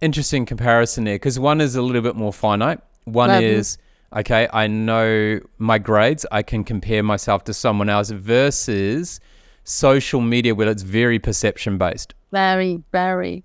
[0.00, 2.80] Interesting comparison there, because one is a little bit more finite.
[3.04, 3.78] One Love is
[4.16, 4.48] okay.
[4.52, 6.26] I know my grades.
[6.32, 9.20] I can compare myself to someone else versus
[9.64, 12.14] social media, where it's very perception based.
[12.32, 13.44] Very, very.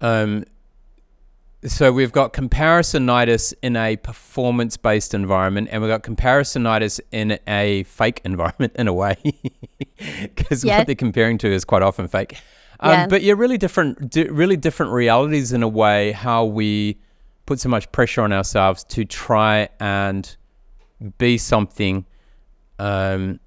[0.00, 0.44] Um,
[1.64, 8.20] so we've got comparisonitis in a performance-based environment, and we've got comparisonitis in a fake
[8.24, 9.16] environment in a way,
[10.22, 10.78] because Yes.
[10.78, 12.38] what they're comparing to is quite often fake.
[12.80, 13.06] Um, Yeah.
[13.08, 16.12] But you're really different, really different realities in a way.
[16.12, 16.98] How we
[17.50, 20.36] put so much pressure on ourselves to try and
[21.18, 22.06] be something
[22.78, 23.40] um,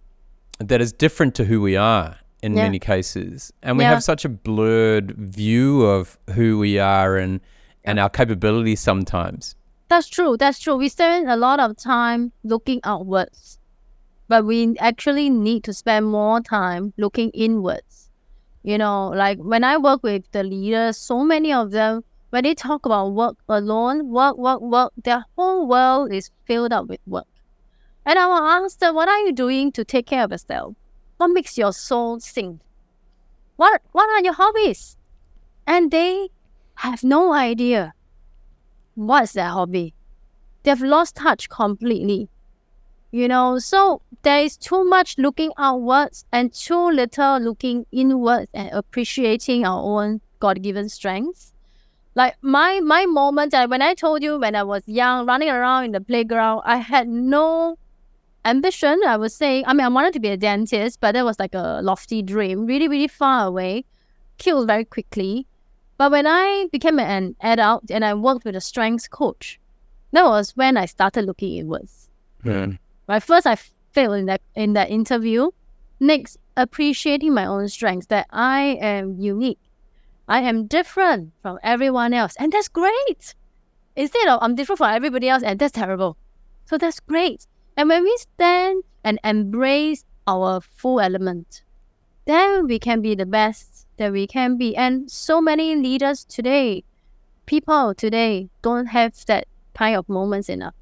[0.60, 2.64] that is different to who we are in Yeah.
[2.64, 3.92] many cases, and we Yeah.
[3.92, 7.40] have such a blurred view of who we are and
[7.86, 9.56] and our capabilities sometimes.
[9.90, 10.36] That's true.
[10.38, 10.76] That's true.
[10.78, 13.58] We spend a lot of time looking outwards,
[14.28, 18.10] but we actually need to spend more time looking inwards.
[18.64, 22.56] You know, like when I work with the leaders, so many of them, when they
[22.56, 27.28] talk about work alone, work, work, work, their whole world is filled up with work.
[28.08, 30.74] And I will ask them, what are you doing to take care of yourself?
[31.18, 32.60] What makes your soul sing?
[33.56, 34.98] what what are your hobbies?
[35.68, 36.30] And they
[36.78, 37.94] have no idea
[38.96, 39.94] what's their hobby.
[40.64, 42.30] They've lost touch completely.
[43.12, 48.72] You know, so there is too much looking outwards and too little looking inwards and
[48.72, 51.53] appreciating our own God given strengths.
[52.16, 55.92] Like my my moment when I told you when I was young, running around in
[55.94, 57.78] the playground, I had no
[58.46, 59.64] ambition, I would say.
[59.66, 62.66] I mean, I wanted to be a dentist, but that was like a lofty dream,
[62.66, 63.86] really, really far away,
[64.38, 65.48] killed very quickly.
[65.98, 69.60] But when I became an adult and I worked with a strengths coach,
[70.12, 72.10] that was when I started looking inwards.
[72.44, 72.78] Mm.
[73.08, 73.58] Right, first I
[73.92, 75.50] failed in that in that interview.
[76.00, 79.60] Next, appreciating my own strengths that I am unique.
[80.28, 83.36] I am different from everyone else, and that's great.
[83.96, 86.18] Instead of I'm different from everybody else, and that's terrible.
[86.66, 87.46] So that's great.
[87.76, 91.64] And when we stand and embrace our full element,
[92.26, 94.76] then we can be the best that we can be.
[94.76, 96.84] And so many leaders today,
[97.46, 100.74] people today, don't have that kind of moments enough.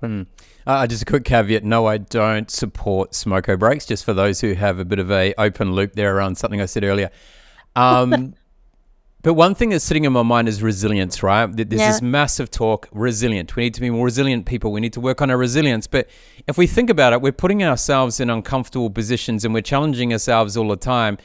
[0.00, 0.22] Hmm.
[0.66, 3.86] Uh, just a quick caveat: No, I don't support smoko breaks.
[3.86, 6.66] Just for those who have a bit of a open loop there around something I
[6.66, 7.10] said earlier.
[7.76, 8.32] Um,
[9.26, 11.46] but one thing that's sitting in my mind is resilience, right?
[11.46, 11.90] There's Yeah.
[11.90, 13.56] this massive talk, resilient.
[13.56, 14.70] We need to be more resilient people.
[14.70, 15.88] We need to work on our resilience.
[15.88, 16.06] But
[16.46, 20.56] if we think about it, we're putting ourselves in uncomfortable positions and we're challenging ourselves
[20.56, 21.18] all the time.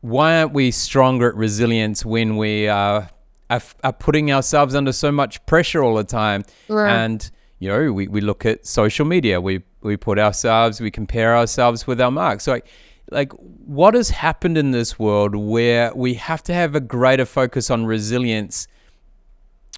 [0.00, 3.02] Why aren't we stronger at resilience when we uh,
[3.48, 6.42] are, are putting ourselves under so much pressure all the time?
[6.66, 6.90] Right.
[6.90, 7.30] And
[7.60, 9.40] you know, we, we look at social media.
[9.40, 12.42] We we put ourselves, we compare ourselves with our marks.
[12.42, 12.66] So like,
[13.10, 17.70] like what has happened in this world where we have to have a greater focus
[17.70, 18.66] on resilience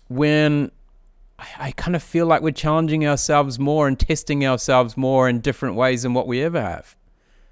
[0.08, 0.70] when
[1.38, 5.76] I, kind of feel like we're challenging ourselves more and testing ourselves more in different
[5.76, 6.96] ways than what we ever have.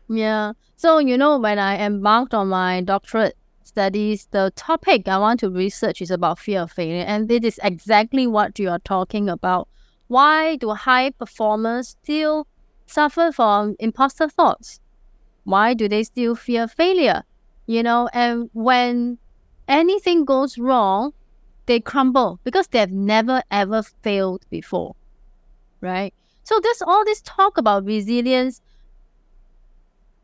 [0.09, 0.55] Yeah.
[0.77, 5.51] So, you know, when I embarked on my doctorate studies, the topic I want to
[5.51, 7.05] research is about fear of failure.
[7.07, 9.69] And this is exactly what you are talking about.
[10.09, 12.49] Why do high performers still
[12.87, 14.81] suffer from imposter thoughts?
[15.46, 17.22] Why do they still fear failure?
[17.66, 19.18] You know, and when
[19.68, 21.14] anything goes wrong,
[21.66, 24.96] they crumble because they've never ever failed before.
[25.80, 26.12] Right?
[26.42, 28.61] So there's all this talk about resilience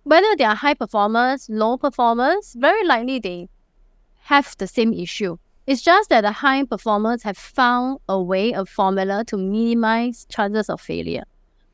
[0.04, 3.48] whether they are high performers, low performers, very likely they
[4.24, 5.36] have the same issue.
[5.66, 10.68] It's just that the high performers have found a way, a formula to minimize chances
[10.68, 11.22] of failure.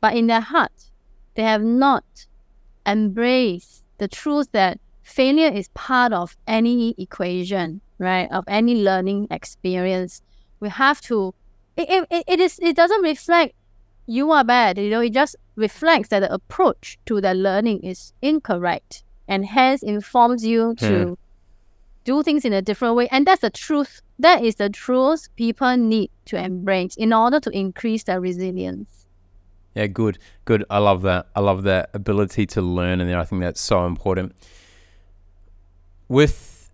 [0.03, 0.91] But in their heart,
[1.35, 2.05] they have not
[2.89, 8.31] embraced the truth that failure is part of any equation, right?
[8.31, 10.23] Of any learning experience.
[10.61, 11.35] We have to
[11.77, 13.55] it, it, it is it doesn't reflect
[14.07, 14.79] you are bad.
[14.79, 19.83] You know, it just reflects that the approach to the learning is incorrect and hence
[19.83, 20.87] informs you hmm.
[20.87, 21.19] to
[22.05, 23.07] do things in a different way.
[23.13, 24.01] And that's the truth.
[24.19, 28.98] That is the truth people need to embrace in order to increase their resilience.
[29.75, 30.65] Yeah, good, good.
[30.71, 31.29] I love that.
[31.37, 34.35] I love that ability to learn, and I think that's so important.
[36.09, 36.71] With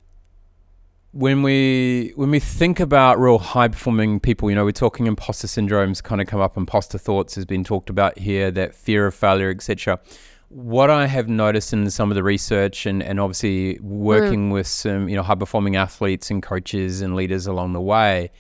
[1.15, 5.47] when we when we think about real high performing people, you know, we're talking imposter
[5.47, 6.57] syndromes kind of come up.
[6.57, 8.51] Imposter thoughts has been talked about here.
[8.51, 10.01] That fear of failure, etc.
[10.49, 14.53] What I have noticed in some of the research and, and obviously working mm.
[14.53, 18.31] with some you know high performing athletes and coaches and leaders along the way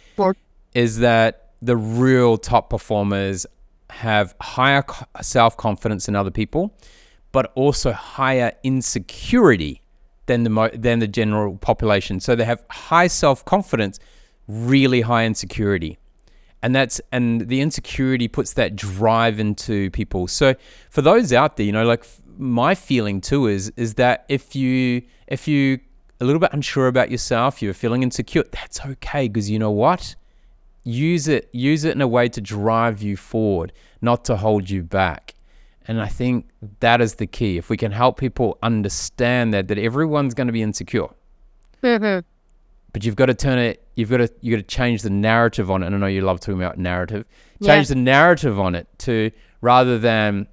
[0.74, 3.46] is that the real top performers
[3.94, 4.84] have higher
[5.22, 6.76] self confidence than other people,
[7.32, 9.82] but also higher insecurity
[10.26, 12.20] than the than the general population.
[12.20, 13.98] So they have high self confidence,
[14.48, 15.98] really high insecurity,
[16.62, 20.26] and that's and the insecurity puts that drive into people.
[20.28, 20.54] So
[20.90, 22.04] for those out there, you know, like
[22.36, 25.78] my feeling too is is that if you if you
[26.20, 30.16] a little bit unsure about yourself, you're feeling insecure, that's okay because you know what
[30.84, 34.82] use it use it in a way to drive you forward not to hold you
[34.82, 35.34] back.
[35.86, 36.48] And i think
[36.80, 37.56] that is the key.
[37.58, 41.08] If we can help people understand that that everyone's going to be insecure.
[41.82, 42.26] Mm-hmm.
[42.94, 45.70] but you've got to turn it you've got to you got to change the narrative
[45.70, 45.86] on it.
[45.86, 47.24] And i know you love talking about narrative.
[47.58, 47.74] Yeah.
[47.74, 49.30] change the narrative on it to
[49.60, 50.46] rather than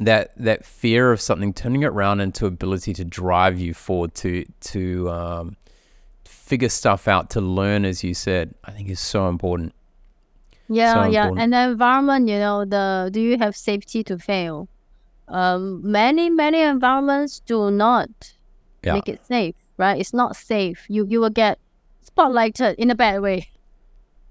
[0.00, 4.44] that that fear of something turning it around into ability to drive you forward to
[4.60, 5.56] to um,
[6.50, 9.72] figure stuff out to learn as you said i think is so important
[10.68, 11.24] Yeah, So yeah.
[11.26, 11.42] important.
[11.42, 14.56] And the environment, you know, the do you have safety to fail?
[15.28, 18.08] Um, many, many environments do not
[18.82, 18.94] Yeah.
[18.96, 20.00] make it safe, right?
[20.00, 20.78] It's not safe.
[20.88, 21.58] You you will get
[22.08, 23.38] spotlighted in a bad way.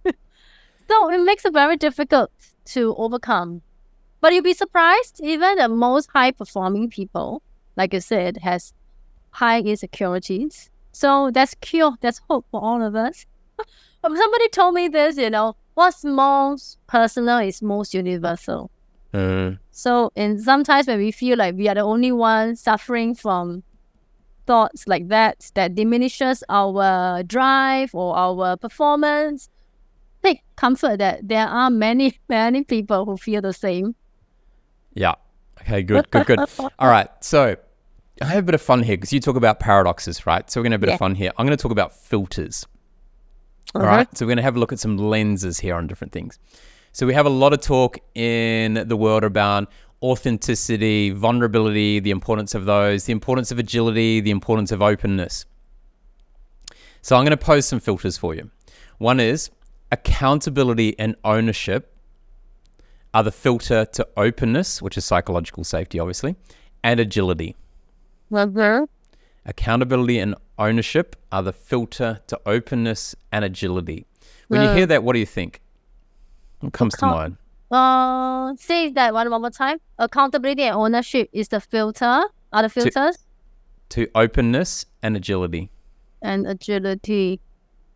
[0.89, 2.31] so it makes it very difficult
[2.73, 3.61] to overcome.
[4.21, 7.41] But you'll be surprised, even the most high performing people,
[7.77, 8.73] like you said, has
[9.41, 10.69] high insecurities.
[10.93, 13.25] So that's cure, that's hope for all of us.
[14.01, 18.69] Somebody told me this, you know, what's most personal is most universal.
[19.13, 19.59] Mm.
[19.71, 23.63] So, and sometimes when we feel like we are the only one suffering from
[24.45, 29.49] thoughts like that, that diminishes our drive or our performance,
[30.23, 33.95] take comfort that there are many, many people who feel the same.
[34.93, 35.15] Yeah.
[35.61, 36.39] Okay, good, good, good.
[36.59, 37.09] All right.
[37.21, 37.55] So
[38.21, 40.49] I have a bit of fun here because you talk about paradoxes, right?
[40.49, 40.93] So we're going to have a bit Yeah.
[40.95, 41.31] of fun here.
[41.37, 42.65] I'm going to talk about filters.
[43.75, 43.89] All Uh-huh.
[43.91, 44.17] right.
[44.17, 46.37] So we're going to have a look at some lenses here on different things.
[46.91, 49.71] So we have a lot of talk in the world about
[50.03, 55.45] authenticity, vulnerability, the importance of those, the importance of agility, the importance of openness.
[57.01, 58.51] So I'm going to pose some filters for you.
[58.99, 59.49] One is
[59.91, 61.95] accountability and ownership
[63.13, 66.35] are the filter to openness, which is psychological safety, obviously,
[66.83, 67.55] and agility.
[68.31, 68.87] Mhm.
[69.45, 74.05] Accountability and ownership are the filter to openness and agility.
[74.47, 75.61] When you hear that, what do you think?
[76.59, 77.37] What comes to mind?
[77.71, 79.79] Uh, say that one, one more time.
[79.97, 83.17] Accountability and ownership is the filter, are the filters,
[83.89, 85.69] To openness and agility.
[86.21, 87.41] and agility.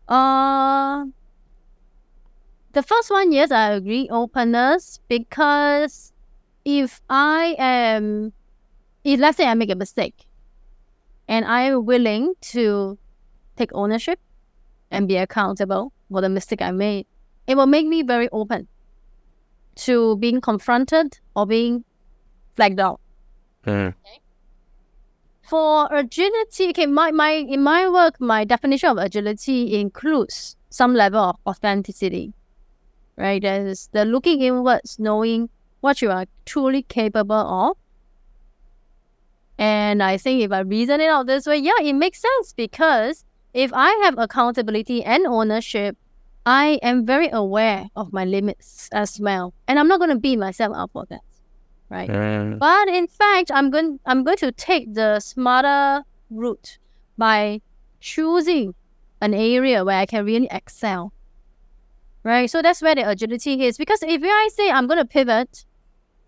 [0.08, 1.04] Uh,
[2.72, 4.08] the first one, yes, I agree.
[4.10, 6.12] Openness, because
[6.64, 8.32] if I am,
[9.08, 10.26] if let's say I make a mistake,
[11.28, 12.98] and I am willing to
[13.56, 14.20] take ownership
[14.90, 17.06] and be accountable for the mistake I made,
[17.46, 18.68] it will make me very open
[19.86, 21.84] to being confronted or being
[22.56, 23.00] flagged out.
[23.64, 23.94] Mm.
[25.42, 31.20] For agility, okay, my, my in my work, my definition of agility includes some level
[31.20, 32.34] of authenticity.
[33.16, 33.40] Right?
[33.40, 35.48] There's the looking inwards, knowing
[35.80, 37.76] what you are truly capable of.
[39.58, 43.24] And I think if I reason it out this way, yeah, it makes sense because
[43.52, 45.96] if I have accountability and ownership,
[46.46, 49.52] I am very aware of my limits as well.
[49.66, 51.20] And I'm not going to beat myself up for that.
[51.90, 52.08] Right?
[52.08, 52.58] Mm.
[52.58, 56.78] But in fact, I'm going I'm going to take the smarter route
[57.16, 57.60] by
[58.00, 58.74] choosing
[59.20, 61.12] an area where I can really excel.
[62.22, 62.48] Right?
[62.48, 63.76] So that's where the agility is.
[63.76, 65.64] Because if I say I'm going to pivot,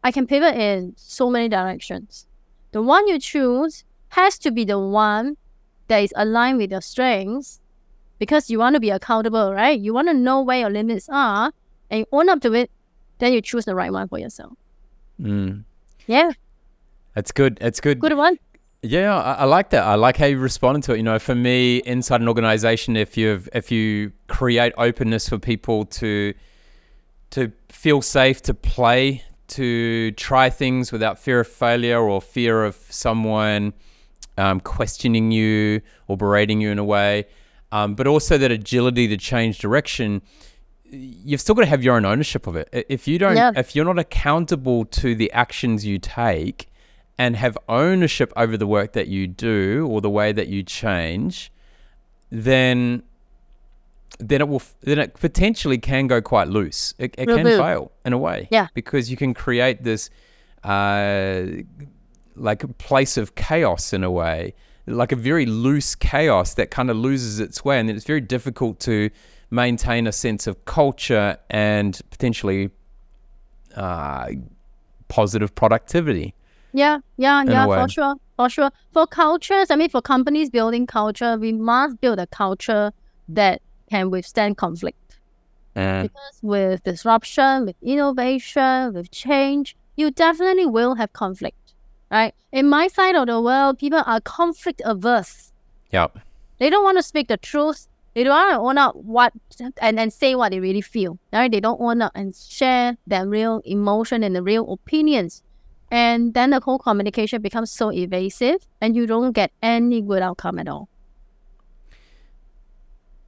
[0.03, 2.27] I can pivot in so many directions.
[2.73, 5.37] The one you choose has to be the one
[5.89, 7.61] that is aligned with your strengths
[8.19, 9.79] because you want to be accountable, right?
[9.79, 11.53] You want to know where your limits are
[11.91, 12.71] and you own up to it,
[13.19, 14.53] then you choose the right one for yourself.
[15.21, 15.65] Mm.
[16.07, 16.33] Yeah,
[17.15, 17.59] That's good.
[17.61, 18.01] That's good.
[18.01, 18.39] good one.
[18.83, 19.85] Yeah, I, I like that.
[19.85, 20.97] I like how you responded to it.
[20.99, 25.85] You know, for me, inside an organization, if you if you create openness for people
[25.87, 26.33] to
[27.31, 32.77] to feel safe, to play, to try things without fear of failure or fear of
[32.91, 33.73] someone
[34.39, 37.27] um, questioning you or berating you in a way,
[37.73, 40.23] um, but also that agility to change direction.
[40.91, 42.69] You've still got to have your own ownership of it.
[42.89, 43.53] If you don't, Yeah.
[43.55, 46.67] if you're not accountable to the actions you take,
[47.19, 51.53] and have ownership over the work that you do or the way that you change,
[52.31, 53.03] then
[54.21, 56.95] then it will f- then it potentially can go quite loose.
[56.99, 58.69] It, it can fail in a way, Yeah.
[58.75, 60.11] because you can create this
[60.63, 61.43] uh,
[62.37, 64.55] like a place of chaos in a way,
[64.87, 68.21] like a very loose chaos that kind of loses its way, and then it's very
[68.21, 69.11] difficult to
[69.51, 72.71] maintain a sense of culture and potentially
[73.77, 74.29] uh,
[75.09, 76.35] positive productivity.
[76.73, 78.71] Yeah, yeah, yeah, for sure, for sure.
[78.93, 82.93] For cultures, I mean, for companies building culture, we must build a culture
[83.29, 83.61] that
[83.91, 84.97] can withstand conflict.
[85.75, 91.75] Because with disruption, with innovation, with change, you definitely will have conflict,
[92.11, 92.35] right?
[92.53, 95.53] In my side of the world, people are conflict averse.
[95.93, 96.19] Yep.
[96.59, 97.87] They don't want to speak the truth.
[98.15, 99.33] They don't want to own up what
[99.81, 101.19] and, and say what they really feel.
[101.33, 101.51] Right?
[101.51, 105.43] They don't own up and share their real emotion and the real opinions.
[105.93, 110.59] And then the whole communication becomes so evasive and you don't get any good outcome
[110.59, 110.89] at all.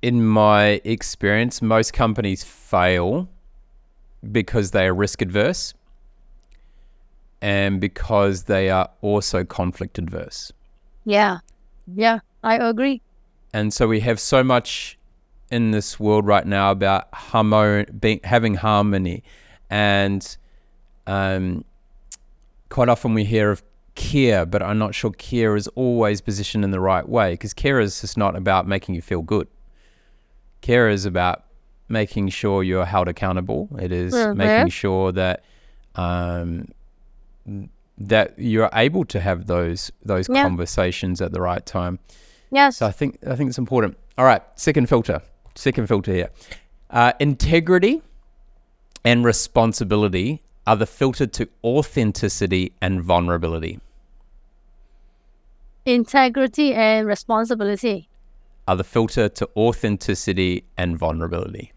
[0.02, 3.28] In my experience, most companies fail
[4.30, 5.74] because they are risk adverse
[7.40, 10.52] and because they are also conflict adverse.
[11.04, 11.38] Yeah.
[11.86, 12.18] Yeah.
[12.42, 13.00] I agree.
[13.52, 14.98] And so we have so much
[15.50, 19.22] in this world right now about harmon- being, having harmony.
[19.70, 20.36] And
[21.06, 21.64] um,
[22.70, 23.62] quite often we hear of
[23.94, 27.78] care, but I'm not sure care is always positioned in the right way because care
[27.78, 29.46] is just not about making you feel good.
[30.62, 31.44] Care is about
[31.88, 33.68] making sure you're held accountable.
[33.78, 34.36] It is Mhm.
[34.36, 35.44] making sure that
[35.94, 36.68] um,
[37.98, 40.42] that you're able to have those those Yeah.
[40.42, 41.98] conversations at the right time.
[42.50, 42.78] Yes.
[42.78, 43.98] So I think I think it's important.
[44.16, 45.20] All right, second filter.
[45.54, 46.30] Second filter here.
[46.90, 48.00] Uh, integrity
[49.04, 53.80] and responsibility are the filter to authenticity and vulnerability.
[55.84, 58.08] Integrity and responsibility.
[58.68, 61.72] Are the filter to authenticity and vulnerability.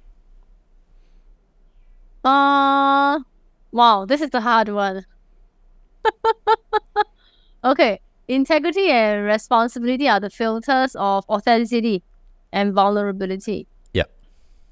[2.23, 3.19] Uh,
[3.71, 5.05] wow, this is the hard one.
[7.63, 12.03] okay, integrity and responsibility are the filters of authenticity
[12.51, 13.67] and vulnerability.
[13.93, 14.11] Yep.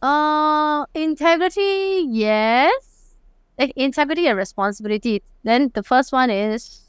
[0.02, 3.16] Uh, integrity, yes.
[3.60, 5.22] Eh, Integrity and responsibility.
[5.44, 6.82] Then the first one is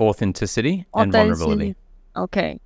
[0.00, 1.76] Authenticity and vulnerability.
[2.16, 2.58] Okay.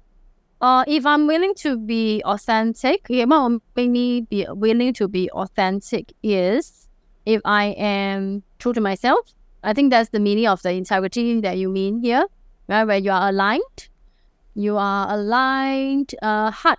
[0.61, 5.31] Uh, if I'm willing to be authentic, what will make me be willing to be
[5.31, 6.89] authentic is
[7.25, 9.35] if I am true to myself.
[9.63, 12.27] I think that's the meaning of the integrity that you mean here,
[12.69, 12.85] right?
[12.85, 13.89] Where you are aligned,
[14.55, 16.79] you are aligned, uh, heart,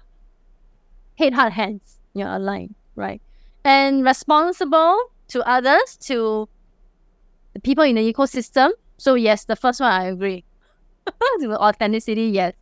[1.17, 1.99] head, heart, hands.
[2.13, 3.21] You're aligned, right?
[3.63, 4.97] And responsible
[5.29, 6.49] to others, to
[7.53, 8.71] the people in the ecosystem.
[8.97, 10.43] So yes, the first one I agree.
[11.43, 12.53] Authenticity, yes.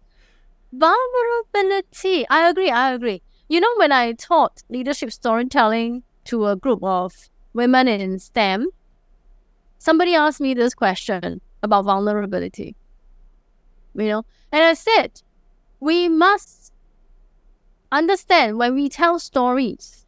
[0.72, 3.22] Vulnerability, I agree, I agree.
[3.50, 7.14] You know, when I taught leadership storytelling to a group of
[7.54, 8.68] women in STEM,
[9.80, 12.76] somebody asked me this question about vulnerability.
[13.94, 15.22] You know, and I said,
[15.80, 16.74] we must
[17.92, 20.06] understand when we tell stories,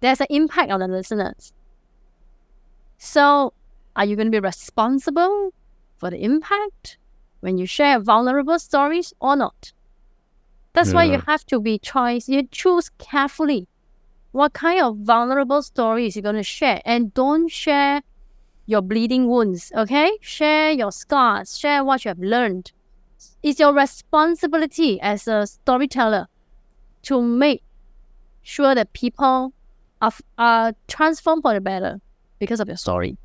[0.00, 1.52] there's an impact on the listeners.
[2.98, 3.54] So,
[3.96, 5.52] are you going to be responsible
[5.98, 6.98] for the impact
[7.40, 9.72] when you share vulnerable stories or not?
[10.72, 12.28] That's why you have to be choice.
[12.28, 13.68] You choose carefully
[14.32, 18.02] what kind of vulnerable stories you're going to share, and don't share
[18.66, 19.72] your bleeding wounds.
[19.76, 21.58] Okay, share your scars.
[21.58, 22.72] Share what you have learned.
[23.42, 26.28] It's your responsibility as a storyteller
[27.02, 27.62] to make
[28.42, 29.52] sure that people
[30.00, 32.00] are, are transformed for the better
[32.38, 33.16] because of your story.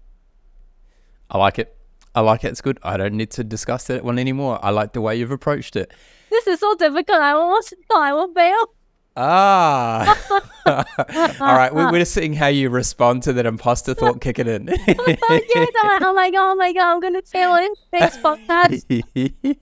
[1.29, 1.74] I like it.
[2.15, 2.47] I like it.
[2.47, 2.79] It's good.
[2.81, 4.57] I don't need to discuss that one anymore.
[4.63, 5.91] I like the way you've approached it.
[6.29, 7.19] This is so difficult.
[7.19, 8.73] I almost thought I will fail.
[9.17, 10.17] Ah.
[10.65, 11.73] All right.
[11.75, 14.67] We're, we're just seeing how you respond to that imposter thought kicking in.
[14.67, 19.57] yes, I'm like, oh my god, oh my god, I'm gonna fail on this podcast.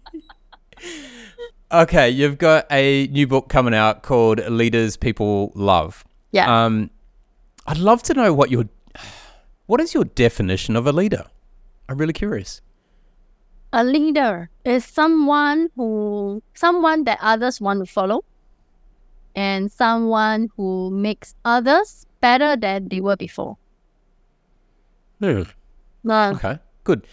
[1.71, 2.09] okay.
[2.09, 6.03] You've got a new book coming out called Leaders People Love.
[6.31, 6.65] Yeah.
[6.65, 6.89] Um,
[7.67, 8.65] I'd love to know what your
[9.67, 11.25] what is your definition of a leader?
[11.93, 12.61] I'm really curious.
[13.73, 18.23] a leader is someone who someone that others want to follow
[19.35, 23.57] and someone who makes others better than they were before.
[25.21, 27.07] Uh, Okay, good.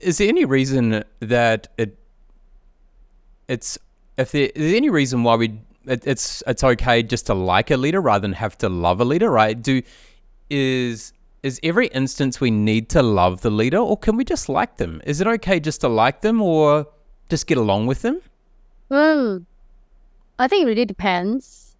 [0.00, 1.96] Is there any reason that it
[3.48, 3.78] it's
[4.16, 7.76] if there is any reason why we it, it's it's okay just to like a
[7.76, 9.60] leader rather than have to love a leader, right?
[9.60, 9.82] Do
[10.50, 11.12] is
[11.42, 15.00] is every instance we need to love the leader, or can we just like them?
[15.04, 16.86] Is it okay just to like them, or
[17.28, 18.20] just get along with them?
[18.88, 19.44] Well,
[20.38, 21.76] I think it really depends.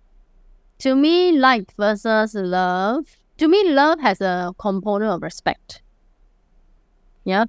[0.81, 3.05] To me, like versus love.
[3.39, 5.83] To me, love has a component of respect.
[7.25, 7.45] Yeah.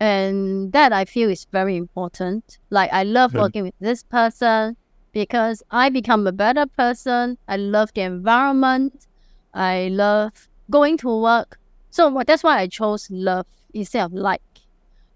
[0.00, 2.58] And that I feel is very important.
[2.70, 3.38] Like, I love Hmm.
[3.38, 4.76] working with this person
[5.12, 7.38] because I become a better person.
[7.48, 9.06] I love the environment.
[9.54, 11.58] I love going to work.
[11.90, 14.42] So that's why I chose love instead of like.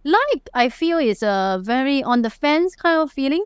[0.04, 3.44] Like, I feel is a very on the fence kind of feeling.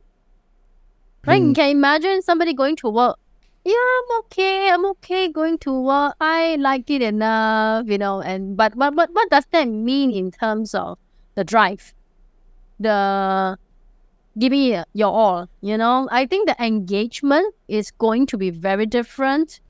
[1.26, 1.40] Right?
[1.40, 1.48] Hmm.
[1.48, 3.18] You can imagine somebody going to work.
[3.64, 4.70] Yeah, I'm okay.
[4.70, 6.16] I'm okay going to work.
[6.20, 8.20] I like it enough, you know.
[8.20, 10.98] And but what what what does that mean in terms of
[11.36, 11.94] the drive,
[12.80, 13.57] the
[14.36, 15.48] give me your all?
[15.61, 19.61] You know, I think the engagement is going to be very different.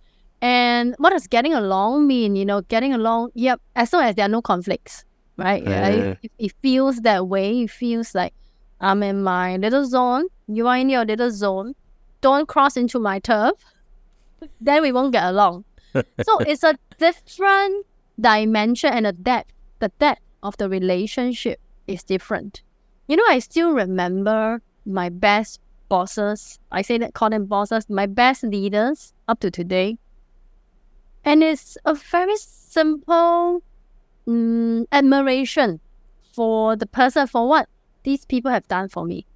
[0.43, 2.35] And what does getting along mean?
[2.37, 3.31] You know, getting along.
[3.35, 5.05] Yep, as long as there are no conflicts,
[5.37, 5.63] right?
[5.63, 5.87] Yeah.
[5.87, 7.63] I- it, it feels that way.
[7.63, 8.35] It feels like
[8.81, 10.27] I'm in my little zone.
[10.49, 11.75] You are in your little zone.
[12.21, 13.55] Don't cross into my turf.
[14.61, 15.65] Then we won't get along.
[15.95, 17.87] so it's a different
[18.21, 19.53] dimension and a depth.
[19.79, 22.63] The depth of the relationship is different.
[23.07, 26.59] You know, I still remember my best bosses.
[26.73, 29.99] I say that call them bosses, my best leaders up to today.
[31.25, 33.63] And it's a very simple
[34.27, 35.81] mm, admiration
[36.35, 37.69] for the person for what
[38.03, 39.27] these people have done for me.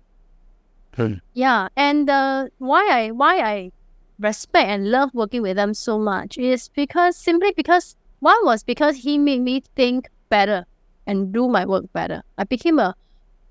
[0.94, 1.14] Hmm.
[1.34, 3.72] Yeah, and uh, why I why I
[4.18, 8.96] respect and love working with them so much is because simply because one was because
[8.96, 10.64] he made me think better
[11.06, 12.22] and do my work better.
[12.38, 12.94] I became a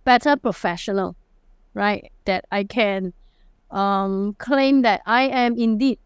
[0.04, 1.16] better professional,
[1.76, 2.12] right?
[2.26, 3.14] That I can
[3.70, 6.00] um, claim that I am indeed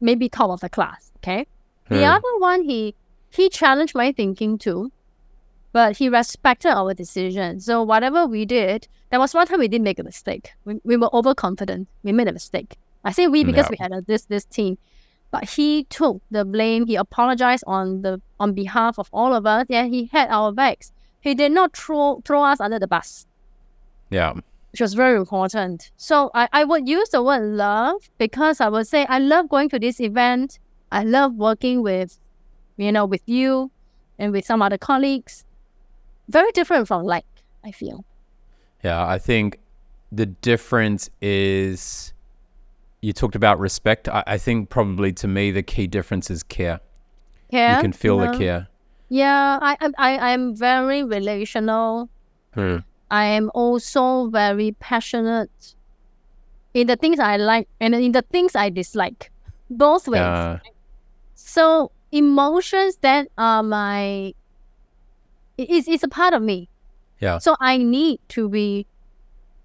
[0.00, 1.10] maybe top of the class.
[1.18, 1.46] Okay.
[1.88, 2.94] The other one, he
[3.30, 4.90] he challenged my thinking too,
[5.72, 7.60] but he respected our decision.
[7.60, 10.52] So whatever we did, there was one time we did make a mistake.
[10.64, 11.86] We, we were overconfident.
[12.02, 12.76] We made a mistake.
[13.04, 14.78] I say we because we had a, this this team,
[15.30, 16.86] but he took the blame.
[16.86, 19.66] He apologized on the on behalf of all of us.
[19.68, 20.92] Yeah, he had our backs.
[21.20, 23.26] He did not throw throw us under the bus
[24.10, 24.32] Yeah.
[24.72, 25.90] which was very important.
[25.96, 29.68] So I, I would use the word love because I would say I love going
[29.70, 30.58] to this event.
[30.92, 32.18] I love working with,
[32.76, 33.70] you know, with you
[34.18, 35.44] and with some other colleagues.
[36.28, 37.26] Very different from like,
[37.64, 38.04] I feel.
[38.82, 39.58] Yeah, I think
[40.12, 42.12] the difference is
[43.00, 44.08] you talked about respect.
[44.08, 46.80] I, I think probably to me the key difference is care.
[47.50, 47.76] Care.
[47.76, 48.30] You can feel yeah.
[48.30, 48.68] the care.
[49.08, 52.08] Yeah, I, I, I I'm very relational.
[52.54, 52.78] Hmm.
[53.10, 55.74] I am also very passionate
[56.74, 59.30] in the things I like and in the things I dislike.
[59.70, 60.20] Both ways.
[60.20, 60.58] Yeah.
[61.56, 64.34] So emotions that are my
[65.56, 66.68] it is it's a part of me.
[67.18, 67.38] Yeah.
[67.38, 68.86] So I need to be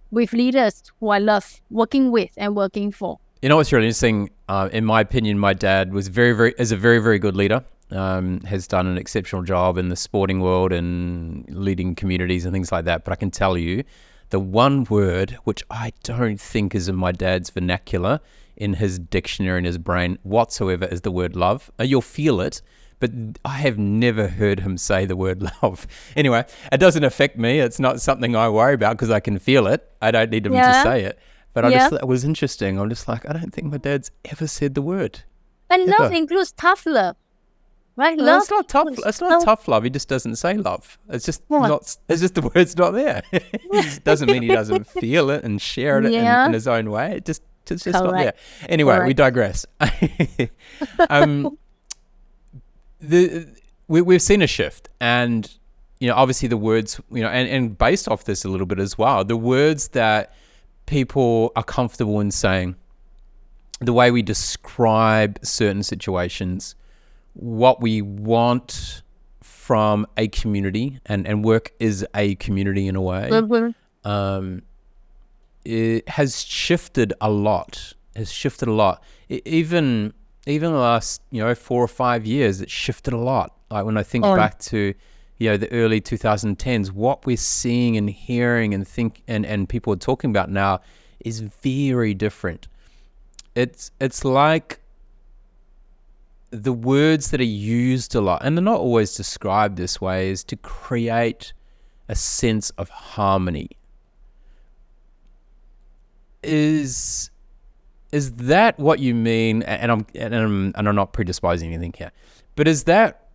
[0.09, 3.19] with leaders who I love working with and working for.
[3.41, 4.29] You know what's really interesting?
[4.47, 7.61] Uh, in my opinion, my dad was very, very is a very, very good leader.
[7.89, 12.71] Um, has done an exceptional job in the sporting world and leading communities and things
[12.71, 13.03] like that.
[13.03, 13.83] But I can tell you,
[14.29, 18.21] the one word which I don't think is in my dad's vernacular,
[18.62, 21.72] in his dictionary in his brain whatsoever, is the word love.
[21.80, 22.62] Uh, you'll feel it,
[22.99, 23.09] but
[23.43, 25.88] I have never heard him say the word love.
[26.16, 27.59] Anyway, it doesn't affect me.
[27.59, 29.89] It's not something I worry about because I can feel it.
[30.01, 31.18] I don't need him to say it.
[31.53, 31.78] But I Yeah.
[31.80, 32.80] just thought it was interesting.
[32.80, 35.22] I'm just like, I don't think my dad's ever said the word.
[35.70, 37.16] And love includes tough love.
[37.97, 38.18] Right?
[38.18, 38.88] No, love it's not tough.
[39.05, 39.84] It's not no, tough love.
[39.84, 40.97] He just doesn't say love.
[41.09, 41.68] It's just What?
[41.68, 41.97] not.
[42.07, 43.22] It's just the word's not there.
[43.34, 47.16] It doesn't mean he doesn't feel it and share it in, in his own way.
[47.18, 48.22] It just it's just not there.
[48.32, 48.39] Correct.
[48.70, 49.66] Anyway, we digress.
[51.09, 51.57] um,
[52.99, 53.47] the
[53.88, 55.51] we, we've seen a shift, and
[55.99, 58.80] you know, obviously the words, you know, and, and based off this a little bit
[58.80, 60.34] as well, the words that
[60.88, 62.76] people are comfortable in saying,
[63.80, 66.76] the way we describe certain situations,
[67.34, 69.03] what we want
[69.41, 73.76] from a community, and, and work is a community in a way, Mhm.
[74.03, 74.64] um,
[75.66, 77.93] it has shifted a lot.
[78.16, 79.03] Has shifted a lot.
[79.30, 80.14] E- even
[80.47, 83.55] even the last you know four or five years, it shifted a lot.
[83.70, 84.36] Like when I think Oh.
[84.36, 84.93] back to
[85.38, 89.93] you know the early 2010s, what we're seeing and hearing and think and and people
[89.93, 90.82] are talking about now
[91.20, 92.68] is very different.
[93.55, 94.80] It's it's like
[96.49, 100.43] the words that are used a lot, and they're not always described this way, is
[100.45, 101.53] to create
[102.09, 103.70] a sense of harmony.
[106.43, 107.29] Is
[108.11, 109.63] is that what you mean?
[109.63, 112.11] And I'm and I'm and I'm not predisposing anything here,
[112.55, 113.29] but is that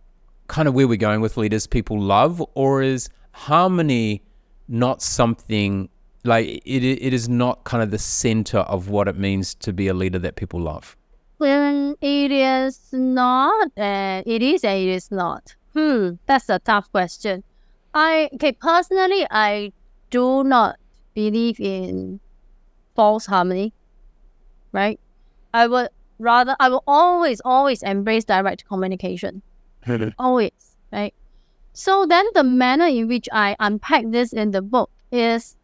[0.47, 4.23] kind of where we're going with leaders people love, or is harmony
[4.67, 5.89] not something
[6.23, 6.83] like it?
[6.83, 10.19] It is not kind of the center of what it means to be a leader
[10.19, 10.95] that people love.
[11.37, 15.55] When it is not, and it is and it is not.
[15.73, 17.43] Hmm, that's a tough question.
[17.93, 19.71] I okay personally, I
[20.09, 20.77] do not
[21.13, 22.19] believe in
[22.97, 23.71] false harmony.
[24.73, 24.99] Right?
[25.53, 25.89] I would
[26.19, 29.41] rather, I will always, always embrace direct communication.
[30.19, 31.13] Always, right?
[31.71, 35.55] So then the manner in which I unpack this in the book is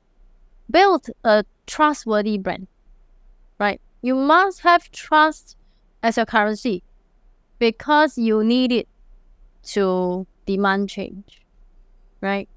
[0.69, 2.67] build a trustworthy brand,
[3.59, 3.81] right?
[4.01, 5.57] You must have trust
[6.01, 6.83] as your currency
[7.59, 8.87] because you need it
[9.73, 11.41] to demand change,
[12.21, 12.47] right?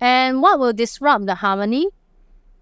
[0.00, 1.88] And what will disrupt the harmony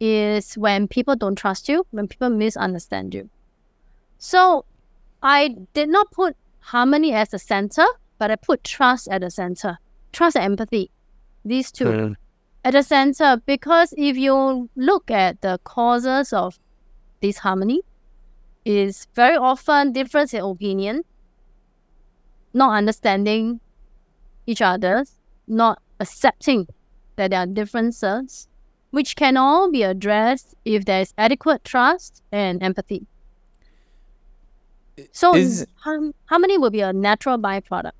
[0.00, 3.28] is when people don't trust you, when people misunderstand you.
[4.18, 4.64] So
[5.22, 7.84] I did not put harmony as the center,
[8.18, 9.78] but I put trust at the center.
[10.12, 10.90] Trust and empathy.
[11.44, 12.12] These two hmm.
[12.64, 16.58] at the center because if you look at the causes of
[17.20, 17.82] disharmony,
[18.64, 21.02] is very often difference in opinion,
[22.52, 23.60] not understanding
[24.46, 25.04] each other,
[25.46, 26.66] not accepting
[27.16, 28.47] that there are differences,
[28.90, 33.06] which can all be addressed if there is adequate trust and empathy.
[35.12, 37.92] So Is- har- harmony will be a natural byproduct.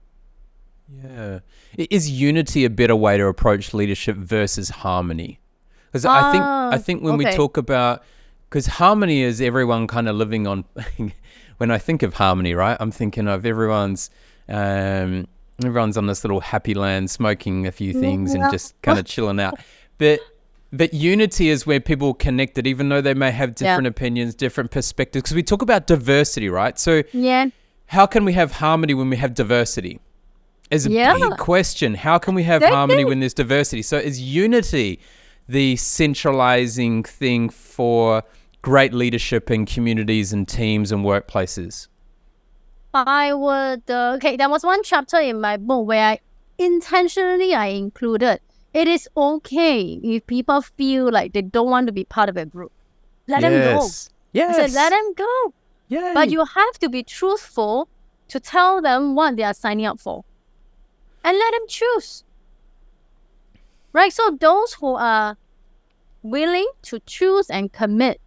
[1.02, 1.40] Yeah.
[1.76, 5.38] Is unity a better way to approach leadership versus harmony?
[5.86, 8.02] Because I think I Ah, think when we talk about
[8.48, 10.64] because harmony is everyone kind of living on.
[11.58, 14.10] when I think of harmony, right, I'm thinking of everyone's
[14.48, 15.26] um,
[15.62, 19.40] Everyone's on this little happy land, smoking a few things and just kind of chilling
[19.40, 19.58] out.
[19.98, 20.20] But
[20.72, 25.22] but unity is where people connected, even though they may have different opinions, different perspectives.
[25.22, 26.78] Because we talk about diversity, right?
[26.78, 27.46] So Yeah.
[27.86, 30.00] how can we have harmony when we have diversity?
[30.70, 31.14] Is a Yeah.
[31.14, 31.94] big question.
[31.94, 33.80] How can we have That's harmony when there's diversity?
[33.82, 35.00] So is unity
[35.48, 38.22] the centralizing thing for
[38.60, 41.88] great leadership in communities and teams and workplaces?
[42.92, 44.36] I would uh, okay.
[44.36, 46.20] There was one chapter in my book where I
[46.58, 48.40] intentionally I included
[48.78, 52.46] it is okay if people feel like they don't want to be part of a
[52.46, 52.70] group.
[53.26, 53.82] Let them go.
[53.82, 54.10] yes.
[54.32, 54.72] Yes.
[54.72, 55.52] Let them go.
[55.88, 56.14] Yay.
[56.14, 57.88] But you have to be truthful
[58.28, 60.24] to tell them what they are signing up for,
[61.24, 62.22] and let them choose.
[63.92, 64.12] Right.
[64.12, 65.36] So those who are
[66.22, 68.20] willing to choose and commit,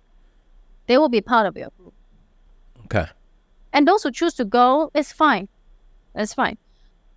[0.88, 1.94] they will be part of your group.
[2.86, 3.10] Okay.
[3.72, 5.48] And those who choose to go, it's fine.
[6.14, 6.58] It's fine.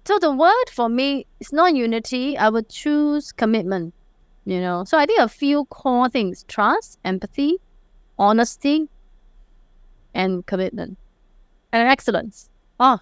[0.06, 2.36] So the word for me is not unity.
[2.36, 3.94] I would choose commitment.
[4.44, 7.56] You know, so I think a few core things: trust, empathy,
[8.18, 8.90] honesty,
[10.12, 10.98] and commitment,
[11.72, 12.50] and excellence.
[12.78, 12.98] Oh,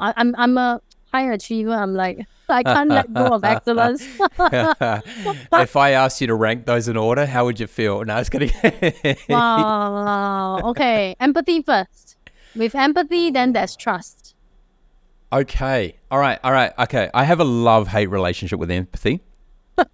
[0.00, 0.80] I, I'm I'm a
[1.12, 1.72] high achiever.
[1.74, 4.06] I'm like I can't let go of excellence.
[4.38, 8.02] if I asked you to rank those in order, how would you feel?
[8.04, 8.52] No, I was kidding.
[9.28, 10.60] wow.
[10.70, 12.16] Okay, empathy first.
[12.54, 14.34] With empathy, then there's trust.
[15.32, 15.96] Okay.
[16.10, 16.38] All right.
[16.42, 16.72] All right.
[16.78, 17.10] Okay.
[17.12, 19.20] I have a love hate relationship with empathy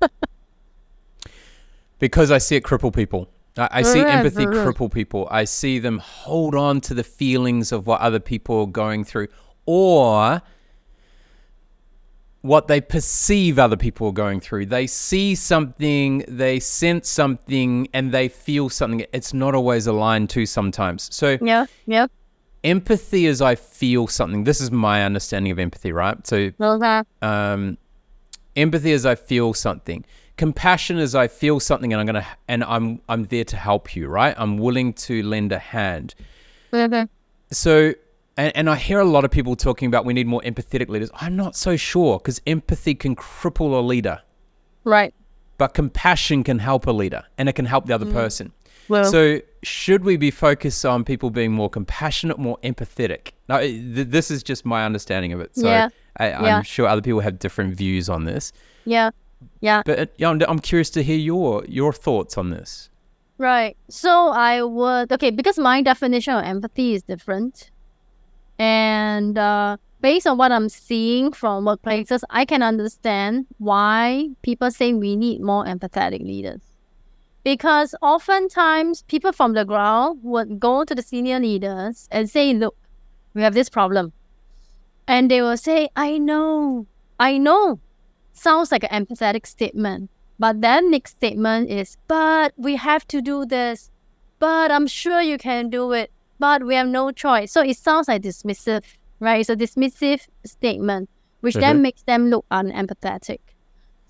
[1.98, 3.28] because I see it cripple people.
[3.56, 5.28] I, I see empathy cripple people.
[5.30, 9.28] I see them hold on to the feelings of what other people are going through
[9.66, 10.42] or
[12.42, 14.66] what they perceive other people are going through.
[14.66, 19.06] They see something, they sense something, and they feel something.
[19.12, 21.14] It's not always aligned to sometimes.
[21.14, 21.66] So, Yeah.
[21.86, 22.06] Yeah.
[22.64, 24.44] Empathy is I feel something.
[24.44, 26.24] This is my understanding of empathy, right?
[26.26, 27.78] So, uh, um,
[28.56, 30.04] empathy is I feel something.
[30.36, 34.08] Compassion is I feel something and I'm gonna and I'm I'm there to help you,
[34.08, 34.34] right?
[34.36, 36.14] I'm willing to lend a hand.
[36.72, 37.06] Uh,
[37.50, 37.92] so
[38.36, 41.10] and, and I hear a lot of people talking about we need more empathetic leaders.
[41.14, 44.22] I'm not so sure because empathy can cripple a leader,
[44.84, 45.12] Right.
[45.58, 48.12] but compassion can help a leader and it can help the other mm.
[48.12, 48.52] person.
[48.88, 49.04] Well.
[49.04, 53.30] So should we be focused on people being more compassionate, more empathetic?
[53.48, 55.56] Now, th- this is just my understanding of it.
[55.56, 55.88] So Yeah.
[56.18, 56.62] I, I'm Yeah.
[56.62, 58.52] sure other people have different views on this.
[58.84, 59.10] Yeah.
[59.60, 59.82] Yeah.
[59.84, 62.90] But uh, I'm, I'm curious to hear your your thoughts on this.
[63.38, 63.76] Right.
[63.88, 67.70] So I would okay because my definition of empathy is different,
[68.58, 74.92] and uh, based on what I'm seeing from workplaces, I can understand why people say
[74.92, 76.60] we need more empathetic leaders.
[77.44, 82.76] Because oftentimes people from the ground would go to the senior leaders and say, "Look,
[83.34, 84.12] we have this problem,"
[85.08, 86.86] and they will say, "I know,
[87.18, 87.80] I know."
[88.32, 90.10] Sounds like an empathetic statement.
[90.38, 93.90] But then next statement is, but we have to do this.
[94.38, 96.10] But I'm sure you can do it.
[96.38, 97.52] But we have no choice.
[97.52, 98.82] So it sounds like dismissive,
[99.20, 99.40] right?
[99.40, 101.08] It's a dismissive statement,
[101.40, 101.60] which Mhm.
[101.60, 103.38] then makes them look unempathetic.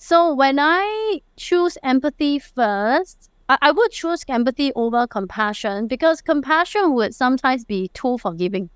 [0.03, 6.95] So when I choose empathy first, I, I would choose empathy over compassion because compassion
[6.95, 8.69] would sometimes be too forgiving,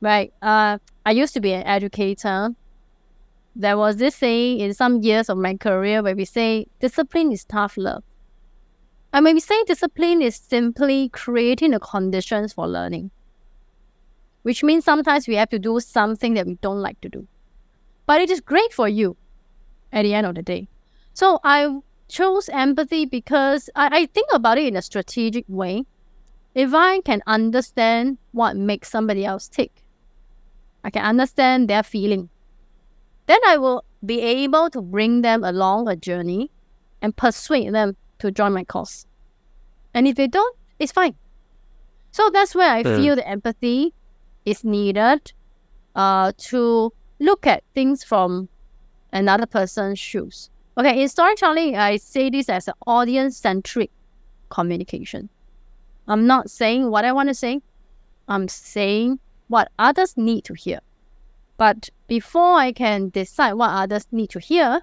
[0.00, 0.32] right?
[0.42, 2.56] Uh, I used to be an educator
[3.54, 7.44] there was this saying in some years of my career where we say discipline is
[7.44, 8.02] tough love.
[9.12, 13.12] And when we say discipline is simply creating the conditions for learning,
[14.42, 17.28] which means sometimes we have to do something that we don't like to do.
[18.06, 19.16] But it is great for you
[19.92, 20.68] at the end of the day.
[21.14, 25.84] So I chose empathy because I, I think about it in a strategic way.
[26.54, 29.82] If I can understand what makes somebody else tick,
[30.82, 32.30] I can understand their feeling
[33.28, 36.50] then I will be able to bring them along a journey
[37.02, 39.06] and persuade them to join my cause.
[39.92, 41.14] And if they don't, it's fine.
[42.10, 43.92] So that's where I feel the empathy
[44.46, 45.32] is needed
[45.94, 48.48] uh, to look at things from
[49.12, 50.50] another person's shoes.
[50.76, 53.90] Okay, in storytelling, I say this as an audience centric
[54.48, 55.28] communication.
[56.06, 57.60] I'm not saying what I want to say,
[58.28, 60.80] I'm saying what others need to hear.
[61.56, 64.82] But before I can decide what others need to hear,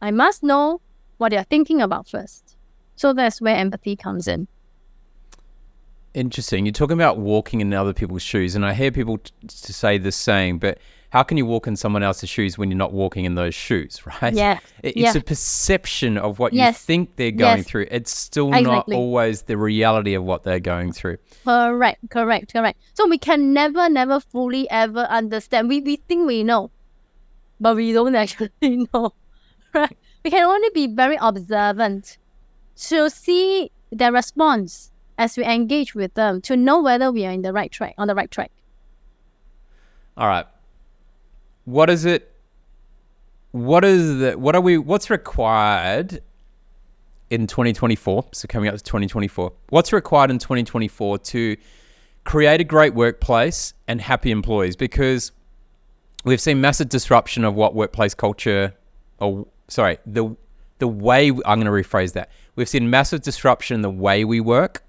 [0.00, 0.80] I must know
[1.18, 2.56] what they're thinking about first.
[2.96, 4.48] So that's where empathy comes in.
[6.14, 6.66] Interesting.
[6.66, 9.96] You're talking about walking in other people's shoes, and I hear people t- to say
[9.96, 10.78] this saying, but
[11.10, 14.04] how can you walk in someone else's shoes when you're not walking in those shoes,
[14.22, 14.32] right?
[14.34, 15.08] Yeah, It- yeah.
[15.08, 17.66] It's a perception of what you think they're going yes.
[17.68, 17.86] through.
[17.90, 18.66] It's still Exactly.
[18.96, 21.18] not always the reality of what they're going through.
[21.44, 22.80] Correct, correct, correct.
[22.94, 25.68] So we can never, never fully ever understand.
[25.68, 26.70] We, we think we know.
[27.60, 28.50] but we don't actually
[28.92, 29.12] know,
[29.74, 29.96] right?
[30.24, 32.18] We can only be very observant
[32.88, 34.90] to see their response
[35.20, 38.08] as we engage with them to know whether we are in the right track, on
[38.08, 38.50] the right track.
[40.16, 40.46] All right.
[41.66, 42.32] What is it?
[43.52, 46.22] What is the, what are we, what's required
[47.28, 48.28] in 2024?
[48.32, 51.56] So coming up to 2024, what's required in 2024 to
[52.24, 54.74] create a great workplace and happy employees?
[54.74, 55.32] Because
[56.24, 58.72] we've seen massive disruption of what workplace culture,
[59.18, 60.34] or sorry, the
[60.78, 62.30] the way I'm going to rephrase that.
[62.56, 64.82] We've seen massive disruption in the way we work,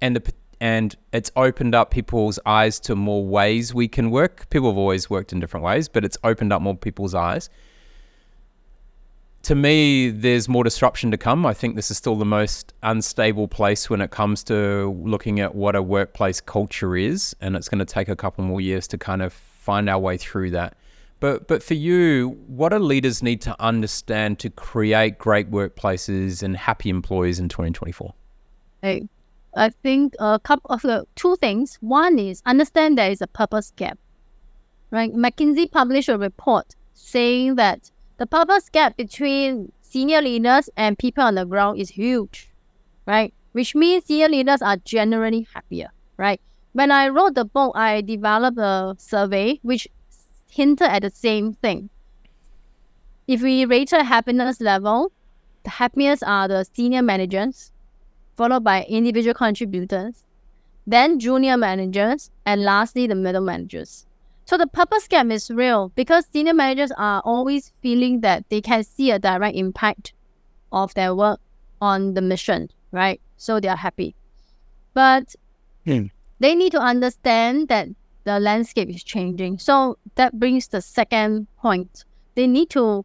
[0.00, 4.48] and the and it's opened up people's eyes to more ways we can work.
[4.50, 7.50] People have always worked in different ways, but it's opened up more people's eyes.
[9.42, 11.46] To me, there's more disruption to come.
[11.46, 15.54] I think this is still the most unstable place when it comes to looking at
[15.54, 18.98] what a workplace culture is, and it's going to take a couple more years to
[18.98, 20.76] kind of find our way through that.
[21.20, 26.56] But but for you, what do leaders need to understand to create great workplaces and
[26.56, 28.14] happy employees in 2024?
[28.82, 29.08] Hey,
[29.56, 31.78] I think a couple of uh, two things.
[31.80, 33.98] One is understand there is a purpose gap.
[34.90, 35.12] Right?
[35.12, 41.36] McKinsey published a report saying that the purpose gap between senior leaders and people on
[41.36, 42.50] the ground is huge.
[43.06, 43.32] Right?
[43.52, 45.88] Which means senior leaders are generally happier.
[46.18, 46.40] Right?
[46.72, 49.88] When I wrote the book, I developed a survey which
[50.50, 51.88] hinted at the same thing.
[53.26, 55.12] If we rate a happiness level,
[55.64, 57.72] the happiest are the senior managers,
[58.36, 60.24] followed by individual contributors,
[60.86, 64.06] then junior managers, and lastly the middle managers.
[64.44, 68.84] So the purpose gap is real because senior managers are always feeling that they can
[68.84, 70.12] see a direct impact
[70.70, 71.40] of their work
[71.80, 73.20] on the mission, right?
[73.36, 74.14] So they are happy.
[74.94, 75.34] But
[75.84, 76.06] Hmm.
[76.38, 77.88] they need to understand that
[78.24, 79.58] the landscape is changing.
[79.58, 82.04] So that brings the second point.
[82.34, 83.04] They need to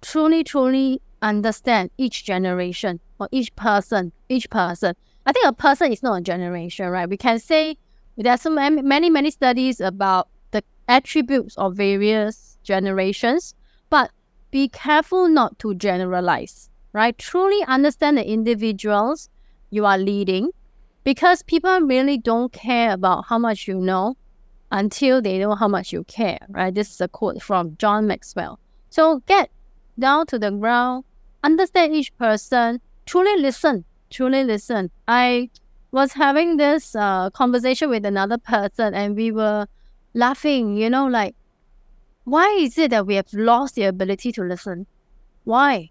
[0.00, 4.94] truly, truly understand each generation or each person, each person.
[5.26, 7.08] I think a person is not a generation, right?
[7.08, 7.76] We can say
[8.16, 13.54] there are so many, many, many studies about the attributes of various generations,
[13.90, 14.10] but
[14.50, 17.16] be careful not to generalize, right?
[17.16, 19.28] Truly understand the individuals
[19.70, 20.50] you are leading
[21.04, 24.16] because people really don't care about how much you know
[24.72, 26.74] until they know how much you care, right?
[26.74, 28.58] This is a quote from John Maxwell.
[28.90, 29.50] So get
[29.98, 31.04] down to the ground,
[31.42, 34.90] understand each person, truly listen, truly listen.
[35.08, 35.50] I
[35.92, 39.66] was having this uh, conversation with another person and we were
[40.14, 41.34] laughing, you know, like,
[42.24, 44.86] why is it that we have lost the ability to listen?
[45.44, 45.90] Why?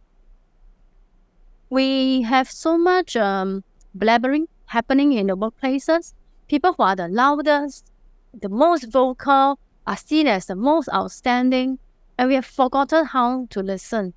[1.69, 3.63] We have so much um,
[3.97, 6.13] blabbering happening in the workplaces.
[6.47, 7.91] People who are the loudest,
[8.33, 11.79] the most vocal, are seen as the most outstanding,
[12.17, 14.13] and we have forgotten how to listen.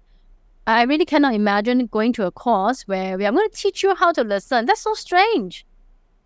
[0.66, 3.96] I really cannot imagine going to a course where we are going to teach you
[3.96, 4.66] how to listen.
[4.66, 5.66] That's so strange.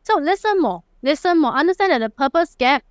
[0.03, 1.53] So listen more, listen more.
[1.53, 2.85] Understand that the purpose gap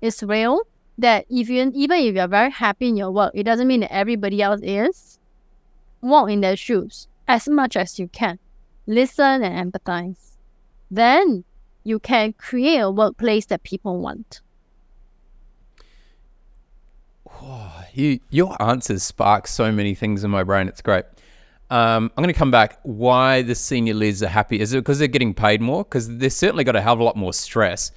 [0.00, 0.62] is real.
[0.98, 3.92] That if you even if you're very happy in your work, it doesn't mean that
[3.92, 5.18] everybody else is.
[6.00, 8.38] Walk in their shoes as much as you can.
[8.86, 10.36] Listen and empathize.
[10.90, 11.44] Then
[11.84, 14.40] you can create a workplace that people want.
[17.92, 20.68] You, your answers spark so many things in my brain.
[20.68, 21.04] It's great.
[21.70, 22.78] Um, I'm going to come back.
[22.82, 24.60] Why the senior leaders are happy?
[24.60, 25.82] Is it because they're getting paid more?
[25.82, 27.90] Because they're certainly got to have a lot more stress,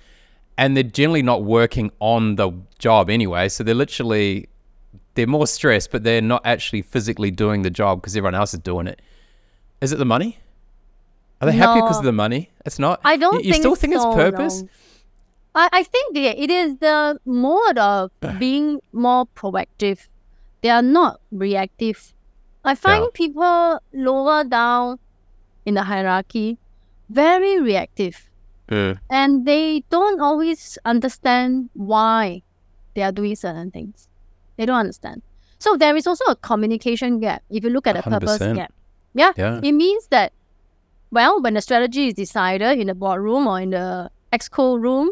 [0.57, 3.49] and they're generally not working on the job anyway.
[3.49, 4.47] So they're literally
[5.15, 8.61] they're more stressed, but they're not actually physically doing the job because everyone else is
[8.61, 9.01] doing it.
[9.81, 10.39] Is it the money?
[11.41, 12.49] Are they happy because of the money?
[12.65, 12.99] It's not.
[13.03, 14.61] I don't You, you think still think so, it's purpose?
[14.61, 14.69] no.
[15.55, 20.07] I, I think that it is the mode of being more proactive.
[20.61, 22.13] They are not reactive.
[22.63, 23.09] I find Yeah.
[23.13, 24.99] people lower down
[25.65, 26.57] in the hierarchy
[27.09, 28.29] very reactive
[29.09, 32.43] and they don't always understand why
[32.93, 34.07] they are doing certain things.
[34.57, 35.23] They don't understand.
[35.57, 38.55] So there is also a communication gap if you look at the purpose 100%.
[38.55, 38.73] gap.
[39.15, 39.31] Yeah.
[39.37, 39.59] Yeah.
[39.63, 40.33] It means that
[41.11, 45.09] well, when the strategy is decided in the boardroom or in the exco room,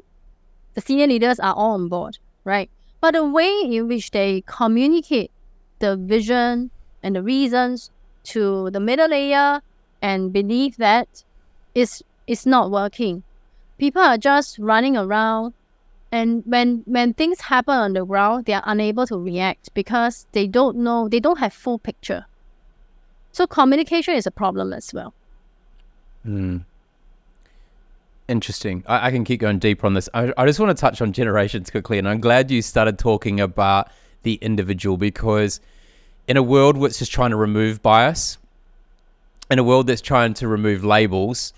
[0.77, 2.69] the senior leaders are all on board, right?
[3.01, 5.31] But the way in which they communicate
[5.79, 6.69] the vision
[7.01, 7.89] and the reasons
[8.25, 9.63] to the middle layer
[10.03, 11.23] and beneath that
[11.73, 13.23] is is not working.
[13.79, 15.55] People are just running around
[16.11, 20.45] and when when things happen on the ground, they are unable to react because they
[20.45, 22.27] don't know they don't have full picture.
[23.31, 25.15] So communication is a problem as well.
[26.23, 26.65] Mm.
[28.27, 28.83] Interesting.
[28.87, 30.09] I, I can keep going deeper on this.
[30.13, 33.39] I, I just want to touch on generations quickly, and I'm glad you started talking
[33.39, 33.89] about
[34.23, 35.59] the individual because
[36.27, 38.37] in a world which is trying to remove bias,
[39.49, 41.53] in a world that's trying to remove labels,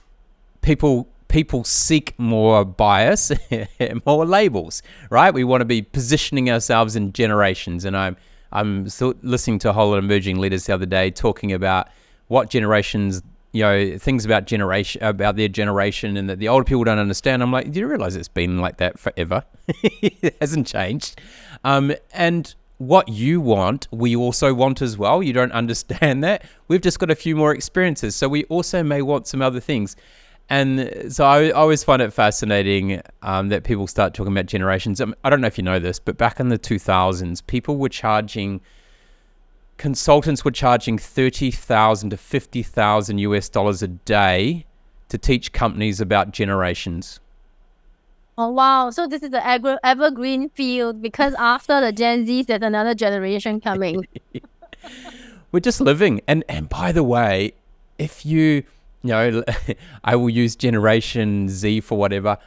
[0.62, 3.32] people people seek more bias
[3.80, 5.34] and more labels, right?
[5.34, 7.86] We want to be positioning ourselves in generations.
[7.86, 8.18] And I'm
[8.52, 8.88] I'm
[9.22, 11.88] listening to a whole lot of emerging leaders the other day talking about
[12.28, 16.84] what generations, you know, things about generation about their generation and that the older people
[16.84, 17.42] don't understand.
[17.42, 19.44] I'm like, do you realize it's been like that forever?
[19.84, 21.20] it hasn't changed.
[21.64, 25.22] Um, and what you want, we also want as well.
[25.22, 26.46] You don't understand that.
[26.68, 28.16] We've just got a few more experiences.
[28.16, 29.96] So we also may want some other things.
[30.50, 35.00] And so I, I always find it fascinating um, that people start talking about generations.
[35.00, 37.90] Um, I don't know if you know this, but back in the 2000s, people were
[37.90, 38.62] charging,
[39.80, 44.66] consultants were charging 30,000 to 50,000 US dollars a day
[45.08, 47.20] to teach companies about generations.
[48.38, 48.90] Oh wow!
[48.90, 53.60] So this is the ever- evergreen field because after the Gen Z, there's another generation
[53.60, 54.08] coming.
[55.52, 57.54] We're just living, and and by the way,
[57.98, 58.64] if you
[59.04, 59.44] you know,
[60.06, 62.38] I will use Generation Z for whatever.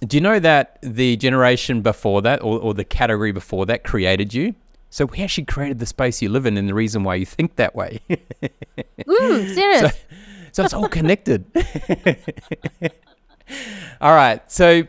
[0.00, 4.34] Do you know that the generation before that, or, or the category before that, created
[4.34, 4.54] you?
[4.90, 7.56] So we actually created the space you live in, and the reason why you think
[7.56, 8.00] that way.
[8.08, 9.80] mm, serious.
[9.80, 9.90] So,
[10.52, 11.44] so it's all connected.
[14.00, 14.40] all right.
[14.50, 14.84] So,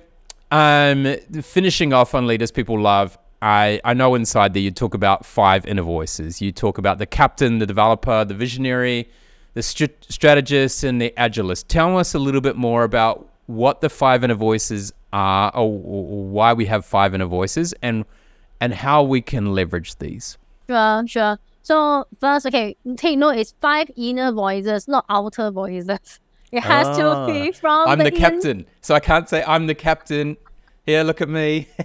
[0.52, 3.18] um, finishing off on leaders people love.
[3.41, 6.41] I, I know inside there you talk about five inner voices.
[6.41, 9.10] You talk about the captain, the developer, the visionary,
[9.54, 11.66] the st- strategist and the agilist.
[11.68, 16.24] Tell us a little bit more about what the five inner voices are, or, or
[16.26, 18.06] why we have five inner voices, and
[18.60, 20.38] and how we can leverage these.
[20.68, 21.39] Sure, sure.
[21.62, 23.38] So first, okay, take note.
[23.38, 26.20] It's five inner voices, not outer voices.
[26.51, 27.88] It has ah, to be from.
[27.88, 30.36] I'm the, the captain, so I can't say I'm the captain.
[30.84, 31.68] Here, look at me.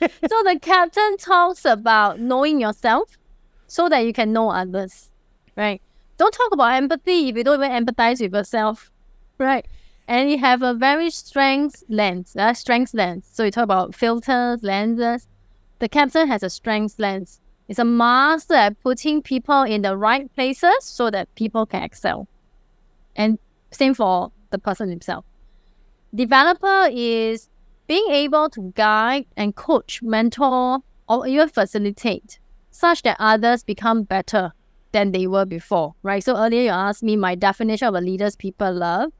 [0.00, 3.18] so the captain talks about knowing yourself,
[3.66, 5.10] so that you can know others,
[5.56, 5.82] right?
[6.18, 8.90] don't talk about empathy if you don't even empathize with yourself,
[9.38, 9.66] right?
[10.06, 13.28] And you have a very strength lens, uh, strength lens.
[13.32, 15.28] So you talk about filters, lenses.
[15.78, 17.40] The captain has a strength lens.
[17.68, 22.26] It's a master at putting people in the right places so that people can excel.
[23.14, 23.38] And
[23.70, 25.24] same for the person himself.
[26.14, 27.48] Developer is
[27.86, 32.38] being able to guide and coach, mentor, or even facilitate
[32.70, 34.52] such that others become better
[34.92, 36.22] than they were before, right?
[36.22, 39.10] So earlier you asked me my definition of a leaders people love.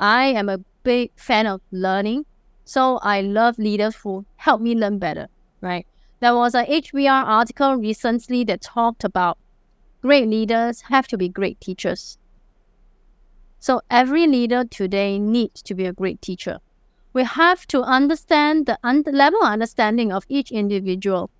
[0.00, 2.26] I am a big fan of learning.
[2.64, 5.28] So I love leaders who help me learn better,
[5.60, 5.86] right?
[6.20, 9.38] There was an HBR article recently that talked about
[10.02, 12.18] great leaders have to be great teachers.
[13.60, 16.58] So every leader today needs to be a great teacher.
[17.12, 21.30] We have to understand the un- level of understanding of each individual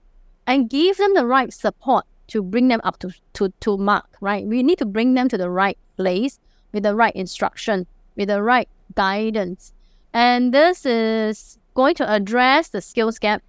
[0.47, 4.47] and give them the right support to bring them up to, to, to mark, right?
[4.47, 6.41] We need to bring them to the right place
[6.73, 9.73] with the right instruction, with the right guidance.
[10.13, 13.43] And this is going to address the skills gap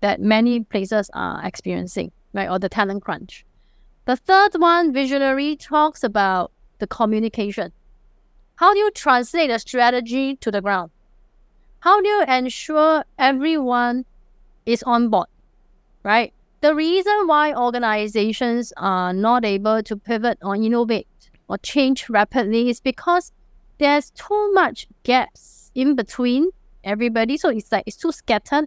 [0.00, 2.50] that many places are experiencing, right?
[2.50, 3.44] Or the talent crunch.
[4.04, 7.72] The third one, visionary, talks about the communication.
[8.56, 10.90] How do you translate a strategy to the ground?
[11.80, 14.04] How do you ensure everyone
[14.64, 15.28] is on board,
[16.02, 16.32] right?
[16.60, 21.06] The reason why organizations are not able to pivot or innovate
[21.48, 23.30] or change rapidly is because
[23.78, 26.48] there's too much gaps in between
[26.82, 27.36] everybody.
[27.36, 28.66] So it's like it's too scattered.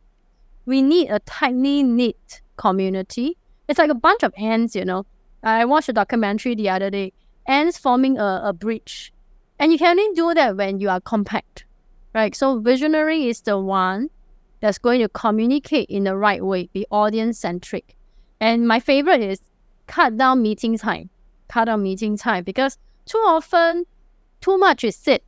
[0.69, 3.35] We need a tightly knit community.
[3.67, 5.03] It's like a bunch of ants, you know.
[5.41, 7.11] I watched a documentary the other day,
[7.47, 9.11] ants forming a, a bridge.
[9.57, 11.65] And you can only do that when you are compact.
[12.13, 12.35] Right.
[12.35, 14.11] So visionary is the one
[14.59, 17.95] that's going to communicate in the right way, be audience centric.
[18.39, 19.39] And my favorite is
[19.87, 21.09] cut down meeting time.
[21.47, 23.85] Cut down meeting time because too often,
[24.39, 25.21] too much is said,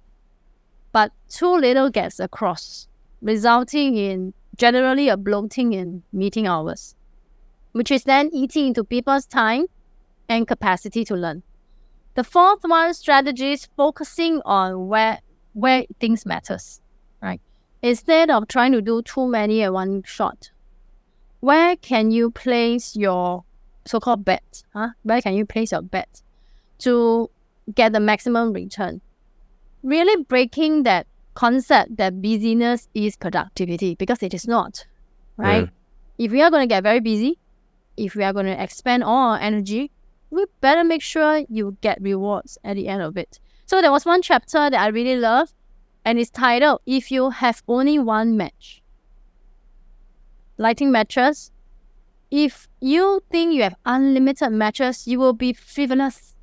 [0.91, 2.87] but too little gets across,
[3.23, 6.95] resulting in generally a bloating in meeting hours,
[7.71, 9.65] which is then eating into people's time
[10.29, 11.43] and capacity to learn.
[12.15, 15.19] The fourth one, strategies focusing on where
[15.53, 16.81] where things matters,
[17.21, 17.41] right?
[17.81, 20.51] instead of trying to do too many at one shot,
[21.39, 23.43] where can you place your
[23.85, 24.63] so-called bet?
[24.73, 24.89] Huh?
[25.03, 26.21] Where can you place your bet
[26.79, 27.29] to
[27.73, 29.01] get the maximum return?
[29.83, 34.85] Really breaking that concept that busyness is productivity because it is not,
[35.37, 35.65] right?
[35.65, 35.71] Mm.
[36.17, 37.39] If we are going to get very busy,
[37.97, 39.91] if we are going to expend all our energy,
[40.29, 43.39] we better make sure you get rewards at the end of it.
[43.65, 45.53] So there was one chapter that I really love
[46.05, 48.81] and it's titled If You Have Only One Match.
[50.57, 51.51] Lighting matches
[52.31, 56.33] if you think you have unlimited matches, you will be frivolous,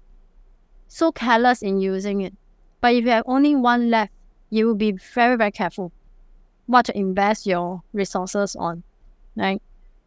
[0.87, 2.35] so careless in using it.
[2.83, 4.13] But if you have only one left,
[4.51, 5.93] you will be very, very careful
[6.67, 8.83] what to invest your resources on.
[9.37, 9.63] Right?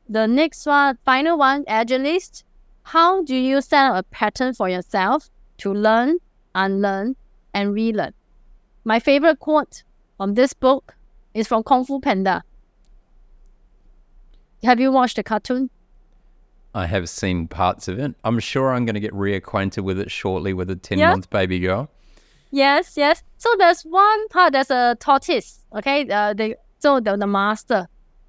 [0.10, 2.44] The next one, final one, agilist.
[2.84, 5.30] How do you set up a pattern for yourself
[5.60, 6.18] to learn,
[6.56, 7.16] unlearn,
[7.54, 8.14] and relearn?
[8.84, 9.84] My favorite quote
[10.18, 10.96] from this book
[11.34, 12.44] is from Kung Fu Panda.
[14.64, 15.70] Have you watched the cartoon?
[16.74, 18.16] I have seen parts of it.
[18.24, 21.10] I'm sure I'm going to get reacquainted with it shortly with a 10 Yeah.
[21.10, 21.90] month baby girl.
[22.52, 23.24] Yes, yes.
[23.38, 26.08] So there's one part, there's a tortoise, okay?
[26.08, 27.88] Uh, the, so the, the master,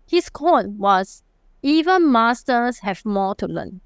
[0.09, 1.23] his quote was,
[1.62, 3.81] even masters have more to learn.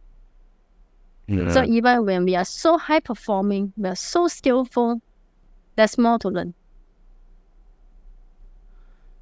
[1.51, 5.01] So even when we are so high performing, we are so skillful,
[5.75, 6.55] there's more to learn.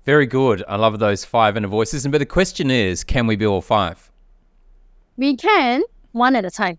[0.04, 0.62] Very good.
[0.68, 2.04] I love those five inner voices.
[2.04, 4.12] And but the question is, can we be all five?
[5.16, 6.78] We can one at a time.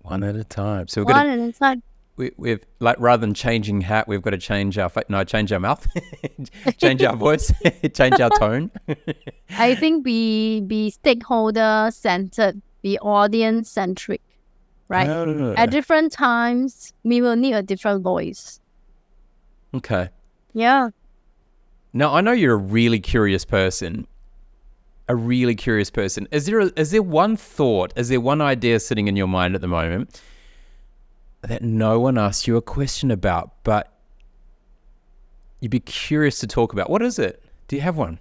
[0.00, 0.88] One at a time.
[0.88, 1.82] So got One to, at a time.
[2.16, 5.52] We, we've like rather than changing hat, we've got to change our fa- no, change
[5.52, 5.86] our mouth,
[6.78, 7.52] change our voice,
[7.94, 8.70] change our tone.
[9.50, 14.22] I think be be stakeholder centered, be audience centric,
[14.88, 15.08] right?
[15.56, 18.60] At different times, we will need a different voice.
[19.74, 20.08] okay.
[20.54, 20.90] Yeah.
[21.92, 24.06] Now I know you're a really curious person.
[25.08, 26.26] A really curious person.
[26.32, 27.92] Is there a, is there one thought?
[27.94, 30.20] Is there one idea sitting in your mind at the moment
[31.46, 33.92] that no one asked you a question about, but
[35.60, 36.90] you'd be curious to talk about?
[36.90, 37.42] What is it?
[37.68, 38.18] Do you have one?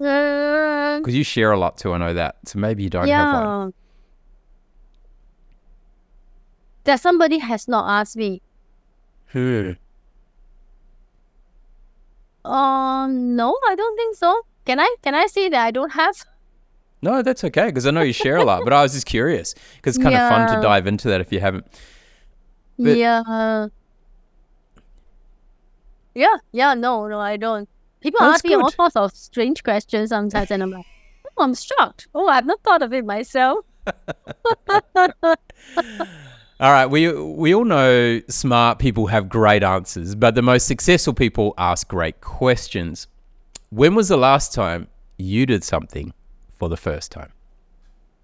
[0.00, 1.92] Uh, Because you share a lot too.
[1.92, 2.36] I know that.
[2.44, 3.74] So maybe you don't have one.
[6.84, 8.42] That somebody has not asked me.
[9.32, 9.72] Hmm.
[12.44, 14.42] Um, no, I don't think so.
[14.64, 14.94] Can I?
[15.02, 16.24] Can I say that I don't have?
[17.06, 18.64] No, that's okay because I know you share a lot.
[18.64, 21.32] But I was just curious because it's kind of fun to dive into that if
[21.32, 21.66] you haven't.
[22.78, 23.68] But- yeah.
[26.14, 27.68] Yeah, yeah, no, no, I don't.
[28.00, 30.86] People That's ask me all sorts of strange questions sometimes, and I'm like,
[31.36, 32.08] oh, I'm shocked.
[32.14, 33.64] Oh, I've not thought of it myself.
[36.58, 41.12] All right, we we all know smart people have great answers, but the most successful
[41.12, 43.08] people ask great questions.
[43.68, 44.88] When was the last time
[45.18, 46.14] you did something
[46.58, 47.32] for the first time?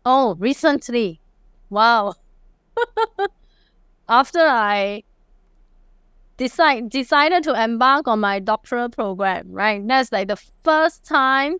[0.04, 1.20] Oh, recently.
[1.70, 2.14] Wow.
[4.08, 5.04] After I
[6.36, 9.86] decide decided to embark on my doctoral program, right?
[9.86, 11.56] That's like the first time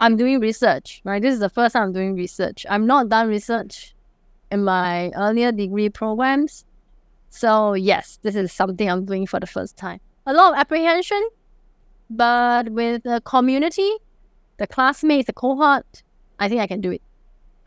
[0.00, 1.20] I'm doing research, right?
[1.22, 2.66] This is the first time I'm doing research.
[2.68, 3.94] I'm not done research
[4.50, 6.64] in my earlier degree programs.
[7.28, 10.00] So yes, this is something I'm doing for the first time.
[10.26, 11.22] A lot of apprehension,
[12.08, 13.90] but with the community,
[14.60, 16.02] the classmates, the cohort,
[16.38, 17.02] I think I can do it.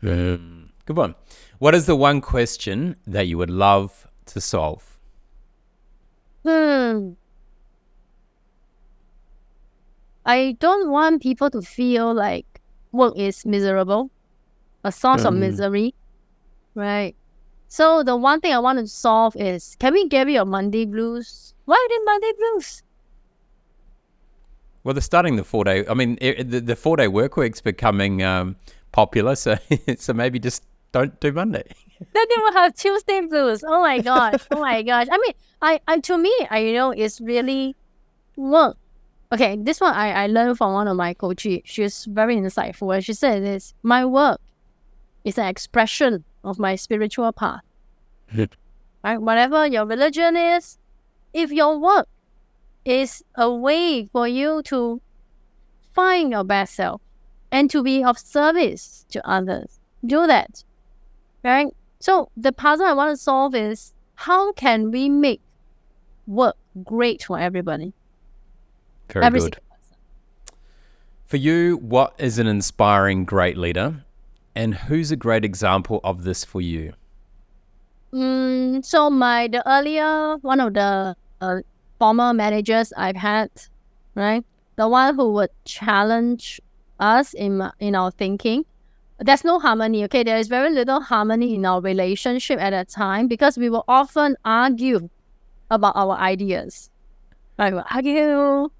[0.00, 1.14] Good one.
[1.58, 4.96] What is the one question that you would love to solve?
[6.46, 7.14] Hmm.
[10.24, 12.46] I don't want people to feel like
[12.92, 14.10] work is miserable,
[14.84, 15.38] a source of Mm.
[15.40, 15.94] misery,
[16.74, 17.16] right?
[17.68, 20.84] So the one thing I want to solve is can we get rid of Monday
[20.86, 21.54] blues?
[21.64, 22.82] Why did Monday blues?
[24.84, 25.84] Well, they're starting the four day.
[25.88, 28.56] I mean, i the, the four day work week's becoming um,
[28.92, 29.56] popular, so
[29.96, 30.62] so maybe just
[30.92, 31.64] don't do Monday.
[32.12, 33.64] Then they will have Tuesday blues.
[33.66, 34.46] Oh my gosh.
[34.50, 35.06] Oh my gosh.
[35.10, 35.32] I mean,
[35.62, 37.76] I, I to me, I you know, it's really
[38.36, 38.76] work.
[39.32, 41.60] Okay, this one I, I learned from one of my coaches.
[41.64, 42.94] She's very insightful.
[42.94, 44.40] And she said this my work
[45.24, 47.62] is an expression of my spiritual path.
[49.02, 49.20] right?
[49.20, 50.78] Whatever your religion is,
[51.32, 52.08] if your work
[52.84, 55.00] is a way for you to
[55.94, 57.00] find your best self
[57.50, 60.64] and to be of service to others, do that.
[61.42, 61.68] Right?
[62.00, 65.40] So the puzzle I want to solve is how can we make
[66.26, 67.92] work great for everybody?
[69.12, 69.58] Very Every good.
[71.26, 74.04] For you, what is an inspiring great leader,
[74.54, 76.92] and who's a great example of this for you?
[78.12, 81.60] Mm, so my the earlier one of the uh,
[81.98, 83.50] former managers I've had,
[84.14, 84.44] right,
[84.76, 86.60] the one who would challenge
[87.00, 88.64] us in in our thinking.
[89.18, 90.04] There's no harmony.
[90.04, 93.84] Okay, there is very little harmony in our relationship at that time because we will
[93.86, 95.08] often argue
[95.70, 96.90] about our ideas.
[97.58, 98.70] Like we'll argue,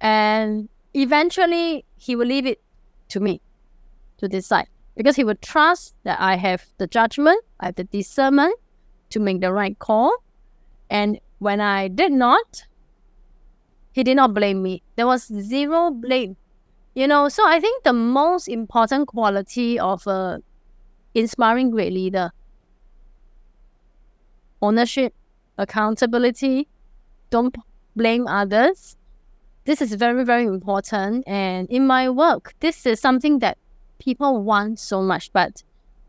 [0.00, 2.60] and eventually he will leave it
[3.08, 3.40] to me
[4.18, 8.54] to decide because he would trust that I have the judgment, I have the discernment
[9.10, 10.14] to make the right call.
[10.90, 12.64] And when I did not,
[13.92, 14.82] he did not blame me.
[14.96, 16.36] There was zero blame
[16.94, 20.40] You know, so I think the most important quality of a
[21.14, 22.30] inspiring great leader
[24.62, 25.14] ownership,
[25.56, 26.68] accountability,
[27.30, 27.56] don't
[27.96, 28.96] blame others.
[29.64, 31.24] This is very, very important.
[31.26, 33.56] And in my work, this is something that
[33.98, 35.62] people want so much, but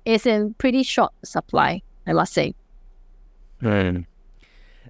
[0.04, 2.56] it's in pretty short supply, I must say.
[3.62, 4.02] Hmm.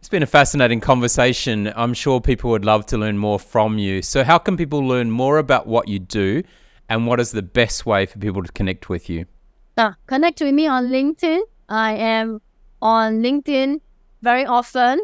[0.01, 1.71] It's been a fascinating conversation.
[1.75, 4.01] I'm sure people would love to learn more from you.
[4.01, 6.41] So, how can people learn more about what you do,
[6.89, 9.25] and what is the best way for people to connect with you?
[9.77, 11.41] Uh, connect with me on LinkedIn.
[11.69, 12.41] I am
[12.81, 13.79] on LinkedIn
[14.23, 15.03] very often.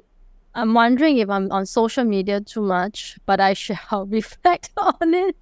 [0.56, 5.36] I'm wondering if I'm on social media too much, but I shall reflect on it.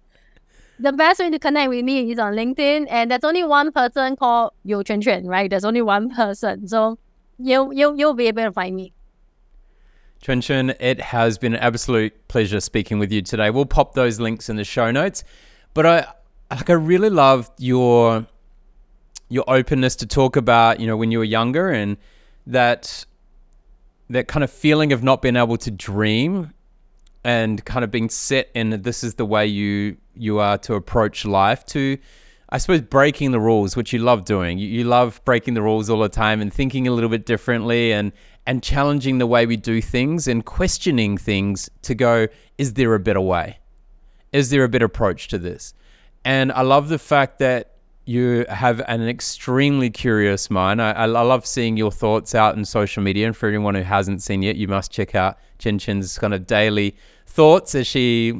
[0.78, 4.16] the best way to connect with me is on LinkedIn, and there's only one person
[4.16, 5.48] called Yeo Chuen Chuen, right?
[5.48, 6.98] There's only one person, so
[7.42, 8.92] you'll you'll you'll be able to find me.
[10.22, 13.48] Chuen Chuen, it has been an absolute pleasure speaking with you today.
[13.50, 15.24] We'll pop those links in the show notes.
[15.72, 16.06] But I
[16.50, 18.26] like I really loved your
[19.28, 21.96] your openness to talk about, you know, when you were younger and
[22.46, 23.04] that
[24.10, 26.52] that kind of feeling of not being able to dream
[27.22, 31.24] and kind of being set in this is the way you you are to approach
[31.24, 31.96] life to
[32.52, 34.58] I suppose breaking the rules, which you love doing.
[34.58, 37.92] You, you love breaking the rules all the time and thinking a little bit differently
[37.92, 38.12] and
[38.46, 42.26] and challenging the way we do things and questioning things to go,
[42.58, 43.58] is there a better way?
[44.32, 45.74] Is there a better approach to this?
[46.24, 47.72] And I love the fact that
[48.06, 50.82] you have an extremely curious mind.
[50.82, 53.26] I, I, love seeing your thoughts out in social media.
[53.26, 56.46] And for anyone who hasn't seen yet, you must check out Chuen Chuen's kind of
[56.46, 56.96] daily
[57.40, 58.32] thoughts as she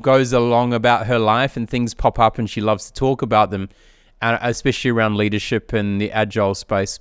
[0.00, 3.50] goes along about her life and things pop up and she loves to talk about
[3.50, 3.68] them,
[4.22, 6.98] especially around leadership and the agile space.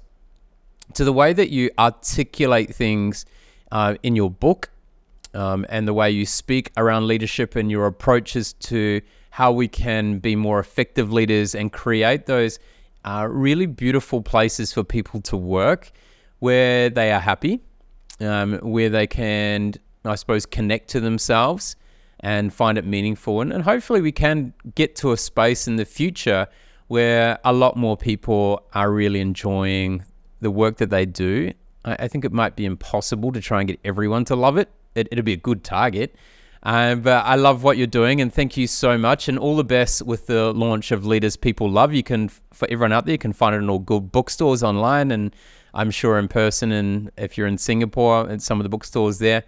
[0.96, 3.26] To the way that you articulate things
[3.72, 4.72] uh, in your book
[5.34, 9.00] um, and the way you speak around leadership and your approaches to
[9.30, 12.60] how we can be more effective leaders and create those
[13.06, 15.94] uh, really beautiful places for people to work
[16.40, 17.62] where they are happy,
[18.20, 21.76] um, where they can I suppose, connect to themselves
[22.20, 23.42] and find it meaningful.
[23.42, 26.48] And, and hopefully, we can get to a space in the future
[26.88, 30.04] where a lot more people are really enjoying
[30.42, 31.54] the work that they do.
[31.86, 34.70] I, I think it might be impossible to try and get everyone to love it.
[34.96, 36.16] it it'll be a good target.
[36.64, 39.64] Um, but I love what you're doing, and thank you so much, and all the
[39.64, 41.92] best with the launch of Leaders People Love.
[41.92, 45.10] You can, for everyone out there, you can find it in all good bookstores online,
[45.10, 45.36] and
[45.74, 46.72] I'm sure in person.
[46.72, 49.44] And if you're in Singapore, at some of the bookstores there.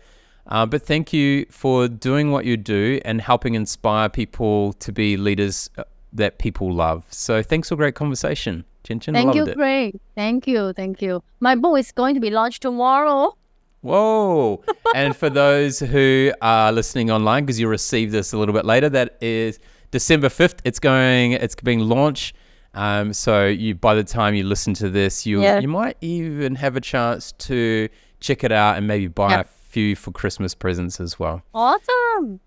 [0.47, 5.15] Uh, but thank you for doing what you do and helping inspire people to be
[5.15, 7.05] leaders uh, that people love.
[7.09, 8.65] So thanks for a great conversation.
[8.83, 9.45] Chuen Chuen, Thank you.
[9.53, 9.99] Craig.
[10.15, 10.73] Thank you.
[10.73, 11.23] Thank you.
[11.39, 13.37] My book is going to be launched tomorrow.
[13.81, 14.63] Whoa.
[14.95, 18.89] and for those who are listening online, because you'll receive this a little bit later,
[18.89, 19.59] that is
[19.91, 20.59] December 5th.
[20.65, 22.35] It's going, it's being launched.
[22.73, 25.59] Um, so you, by the time you listen to this, you yeah.
[25.59, 27.87] you might even have a chance to
[28.19, 31.41] check it out and maybe buy yep few for Christmas presents as well.
[31.53, 32.39] Awesome.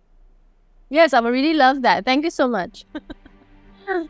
[0.88, 2.04] Yes, I would really love that.
[2.04, 2.84] Thank you so much.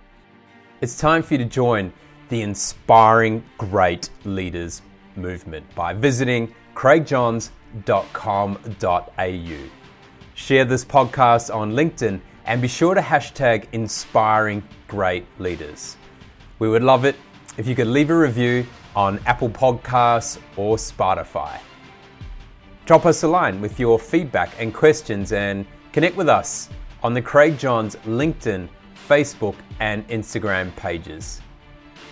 [0.83, 1.95] it's time for you to join
[2.29, 4.83] the Inspiring Great Leaders
[5.17, 9.71] movement by visiting craigjohns.com.au.
[10.35, 15.97] Share this podcast on LinkedIn and be sure to hashtag Inspiring Great Leaders.
[16.59, 17.17] We would love it
[17.57, 21.59] if you could leave a review on Apple Podcasts or Spotify.
[22.87, 26.69] Drop us a line with your feedback and questions and connect with us
[27.03, 28.69] on the Craig Johns LinkedIn,
[29.09, 31.41] Facebook, and Instagram pages.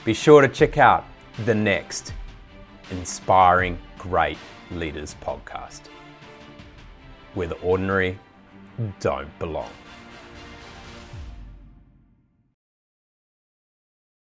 [0.04, 1.04] Be sure to check out
[1.44, 2.12] the next
[2.90, 4.36] Inspiring Great
[4.72, 5.82] Leaders podcast,
[7.34, 8.18] where the ordinary
[8.98, 9.70] don't belong.